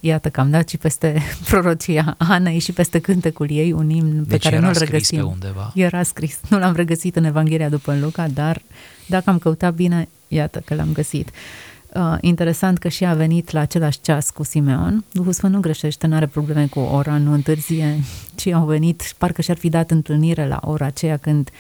Iată 0.01 0.29
că 0.29 0.41
am 0.41 0.51
dat 0.51 0.69
și 0.69 0.77
peste 0.77 1.23
prorocia 1.49 2.15
Anei 2.19 2.59
și 2.59 2.73
peste 2.73 2.99
cântecul 2.99 3.51
ei 3.51 3.73
un 3.73 3.91
imn 3.91 4.25
pe 4.25 4.29
deci 4.29 4.43
care 4.43 4.59
nu-l 4.59 4.77
regăsim. 4.79 5.19
Pe 5.19 5.25
undeva. 5.25 5.73
Era 5.75 6.03
scris. 6.03 6.41
Nu 6.49 6.59
l-am 6.59 6.75
regăsit 6.75 7.17
în 7.17 7.25
Evanghelia 7.25 7.69
după 7.69 7.95
Luca, 7.95 8.29
dar 8.29 8.63
dacă 9.07 9.31
am 9.31 9.39
căutat 9.39 9.75
bine, 9.75 10.09
iată 10.29 10.63
că 10.65 10.75
l-am 10.75 10.93
găsit. 10.93 11.31
Uh, 11.95 12.17
interesant 12.21 12.79
că 12.79 12.89
și 12.89 13.05
a 13.05 13.15
venit 13.15 13.51
la 13.51 13.61
același 13.61 14.01
ceas 14.01 14.31
cu 14.31 14.43
Simeon. 14.43 15.05
Duhul 15.11 15.33
Sfânt 15.33 15.53
nu 15.53 15.61
greșește, 15.61 16.07
nu 16.07 16.15
are 16.15 16.27
probleme 16.27 16.67
cu 16.67 16.79
ora, 16.79 17.17
nu 17.17 17.33
întârzie, 17.33 18.01
ci 18.35 18.47
au 18.47 18.65
venit, 18.65 19.15
parcă 19.19 19.43
și-ar 19.43 19.57
fi 19.57 19.69
dat 19.69 19.91
întâlnire 19.91 20.47
la 20.47 20.59
ora 20.65 20.87
aceea 20.87 21.17
când 21.17 21.51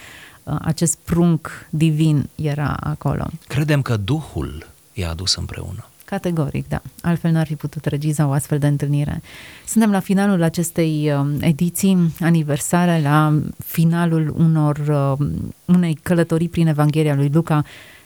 uh, 0.42 0.56
acest 0.60 0.98
prunc 1.04 1.66
divin 1.70 2.28
era 2.34 2.76
acolo. 2.80 3.26
Credem 3.46 3.82
că 3.82 3.96
Duhul 3.96 4.66
i-a 4.92 5.10
adus 5.10 5.34
împreună. 5.34 5.86
Categoric, 6.04 6.68
da. 6.68 6.82
Altfel 7.02 7.30
n-ar 7.30 7.46
fi 7.46 7.54
putut 7.54 7.84
regiza 7.84 8.26
o 8.26 8.30
astfel 8.30 8.58
de 8.58 8.66
întâlnire. 8.66 9.22
Suntem 9.66 9.90
la 9.90 10.00
finalul 10.00 10.42
acestei 10.42 11.12
uh, 11.12 11.36
ediții 11.40 12.12
aniversare, 12.20 13.00
la 13.02 13.40
finalul 13.64 14.34
unor, 14.36 14.76
uh, 15.18 15.26
unei 15.64 15.98
călătorii 16.02 16.48
prin 16.48 16.66
Evanghelia 16.66 17.14
lui 17.14 17.30
Luca, 17.32 17.64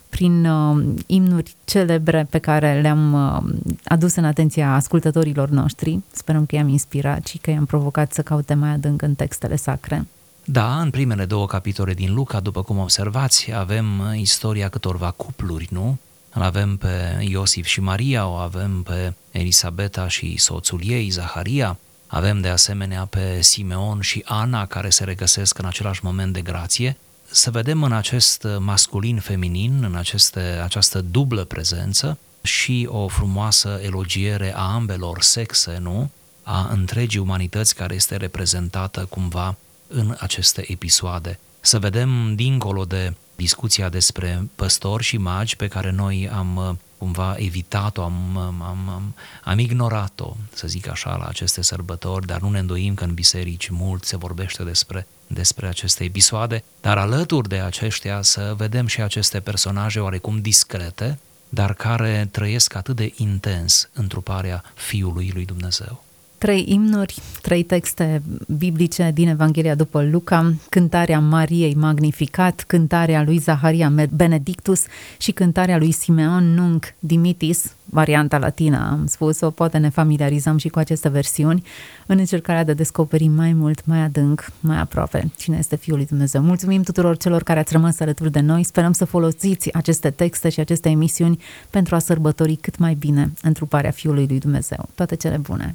prin 0.09 0.47
uh, 0.47 0.85
imnuri 1.07 1.55
celebre 1.65 2.27
pe 2.31 2.39
care 2.39 2.81
le-am 2.81 3.13
uh, 3.13 3.71
adus 3.85 4.15
în 4.15 4.25
atenția 4.25 4.75
ascultătorilor 4.75 5.49
noștri. 5.49 6.01
Sperăm 6.11 6.47
că 6.47 6.55
i-am 6.55 6.69
inspirat 6.69 7.27
și 7.27 7.39
că 7.39 7.51
i-am 7.51 7.65
provocat 7.65 8.13
să 8.13 8.23
caute 8.23 8.55
mai 8.55 8.71
adânc 8.71 9.03
în 9.03 9.15
textele 9.15 9.57
sacre. 9.57 10.07
Da, 10.45 10.81
în 10.81 10.91
primele 10.91 11.25
două 11.25 11.47
capitole 11.47 11.95
din 11.95 12.15
Luca, 12.15 12.41
după 12.41 12.63
cum 12.63 12.79
observați, 12.79 13.53
avem 13.53 13.99
uh, 13.99 14.19
istoria 14.21 14.69
câtorva 14.69 15.11
cupluri, 15.11 15.69
nu? 15.71 15.99
Îl 16.33 16.43
avem 16.43 16.77
pe 16.77 17.19
Iosif 17.21 17.67
și 17.67 17.81
Maria, 17.81 18.29
o 18.29 18.33
avem 18.33 18.83
pe 18.83 19.13
Elisabeta 19.31 20.09
și 20.09 20.37
soțul 20.39 20.81
ei, 20.85 21.09
Zaharia, 21.09 21.79
avem 22.07 22.41
de 22.41 22.49
asemenea 22.49 23.05
pe 23.05 23.43
Simeon 23.43 24.01
și 24.01 24.23
Ana, 24.25 24.67
care 24.67 24.91
se 24.91 25.05
regăsesc 25.05 25.59
în 25.59 25.65
același 25.65 26.01
moment 26.05 26.33
de 26.33 26.41
grație. 26.41 26.97
Să 27.31 27.51
vedem 27.51 27.83
în 27.83 27.93
acest 27.93 28.47
masculin-feminin, 28.59 29.83
în 29.85 29.95
aceste, 29.95 30.41
această 30.41 31.01
dublă 31.01 31.45
prezență, 31.45 32.19
și 32.43 32.89
o 32.91 33.09
frumoasă 33.09 33.81
elogiere 33.83 34.55
a 34.57 34.73
ambelor 34.75 35.23
sexe, 35.23 35.79
nu? 35.81 36.11
A 36.43 36.69
întregii 36.71 37.21
umanități 37.21 37.75
care 37.75 37.95
este 37.95 38.17
reprezentată 38.17 39.07
cumva 39.09 39.57
în 39.89 40.17
aceste 40.19 40.73
episoade. 40.73 41.39
Să 41.61 41.79
vedem, 41.79 42.35
dincolo 42.35 42.85
de 42.85 43.15
discuția 43.37 43.89
despre 43.89 44.49
păstori 44.55 45.03
și 45.03 45.17
magi 45.17 45.57
pe 45.57 45.69
care 45.69 45.91
noi 45.91 46.29
am 46.29 46.57
uh, 46.57 46.75
cumva 46.99 47.35
evitat-o, 47.39 48.03
am, 48.03 48.37
am, 48.37 48.63
am, 48.63 49.15
am 49.45 49.59
ignorat-o, 49.59 50.37
să 50.53 50.67
zic 50.69 50.89
așa, 50.89 51.17
la 51.17 51.25
aceste 51.25 51.63
sărbători, 51.63 52.27
dar 52.27 52.41
nu 52.41 52.51
ne 52.51 52.59
îndoim 52.59 52.95
că 52.95 53.05
în 53.05 53.15
biserici 53.15 53.69
mult 53.69 54.05
se 54.05 54.17
vorbește 54.17 54.63
despre, 54.63 55.07
despre 55.27 55.67
aceste 55.67 56.05
episoade, 56.05 56.65
dar 56.81 56.99
alături 56.99 57.49
de 57.49 57.59
aceștia 57.59 58.23
să 58.23 58.55
vedem 58.57 58.87
și 58.87 59.03
aceste 59.03 59.41
personaje 59.41 60.01
oarecum 60.01 60.41
discrete, 60.41 61.19
dar 61.49 61.75
care 61.75 62.29
trăiesc 62.31 62.75
atât 62.75 62.97
de 62.97 63.13
intens 63.17 63.89
întruparea 63.93 64.65
Fiului 64.75 65.31
lui 65.35 65.45
Dumnezeu 65.45 66.06
trei 66.39 66.65
imnuri, 66.69 67.19
trei 67.43 67.63
texte 67.63 68.23
biblice 68.59 69.11
din 69.15 69.29
Evanghelia 69.29 69.75
după 69.75 70.03
Luca, 70.03 70.55
cântarea 70.69 71.21
Mariei 71.21 71.75
Magnificat, 71.75 72.65
cântarea 72.67 73.23
lui 73.23 73.39
Zaharia 73.39 73.93
Benedictus 74.11 74.85
și 75.19 75.33
cântarea 75.33 75.79
lui 75.79 75.93
Simeon 75.93 76.55
Nunc 76.55 76.95
Dimitis, 76.99 77.75
varianta 77.85 78.39
latină 78.39 78.89
am 78.91 79.07
spus-o, 79.07 79.51
poate 79.51 79.79
ne 79.79 79.89
familiarizăm 79.89 80.57
și 80.57 80.69
cu 80.69 80.79
aceste 80.79 81.09
versiuni, 81.09 81.63
în 82.07 82.19
încercarea 82.19 82.65
de 82.65 82.71
a 82.71 82.75
descoperi 82.75 83.29
mai 83.29 83.53
mult, 83.53 83.87
mai 83.87 83.99
adânc, 83.99 84.53
mai 84.61 84.79
aproape 84.79 85.31
cine 85.37 85.57
este 85.59 85.77
Fiul 85.77 85.97
lui 85.97 86.07
Dumnezeu. 86.07 86.43
Mulțumim 86.43 86.83
tuturor 86.83 87.17
celor 87.17 87.43
care 87.43 87.59
ați 87.59 87.73
rămas 87.73 88.01
alături 88.01 88.33
de 88.33 88.41
noi, 88.41 88.65
sperăm 88.65 88.93
să 88.93 89.05
folosiți 89.05 89.73
aceste 89.75 90.11
texte 90.11 90.49
și 90.49 90.61
aceste 90.61 90.89
emisiuni 90.89 91.43
pentru 91.71 91.95
a 91.95 91.99
sărbători 91.99 92.57
cât 92.57 92.79
mai 92.79 92.95
bine 92.95 93.33
întruparea 93.43 93.91
Fiului 93.91 94.27
lui 94.29 94.39
Dumnezeu. 94.39 94.89
Toate 94.95 95.17
cele 95.17 95.37
bune! 95.37 95.75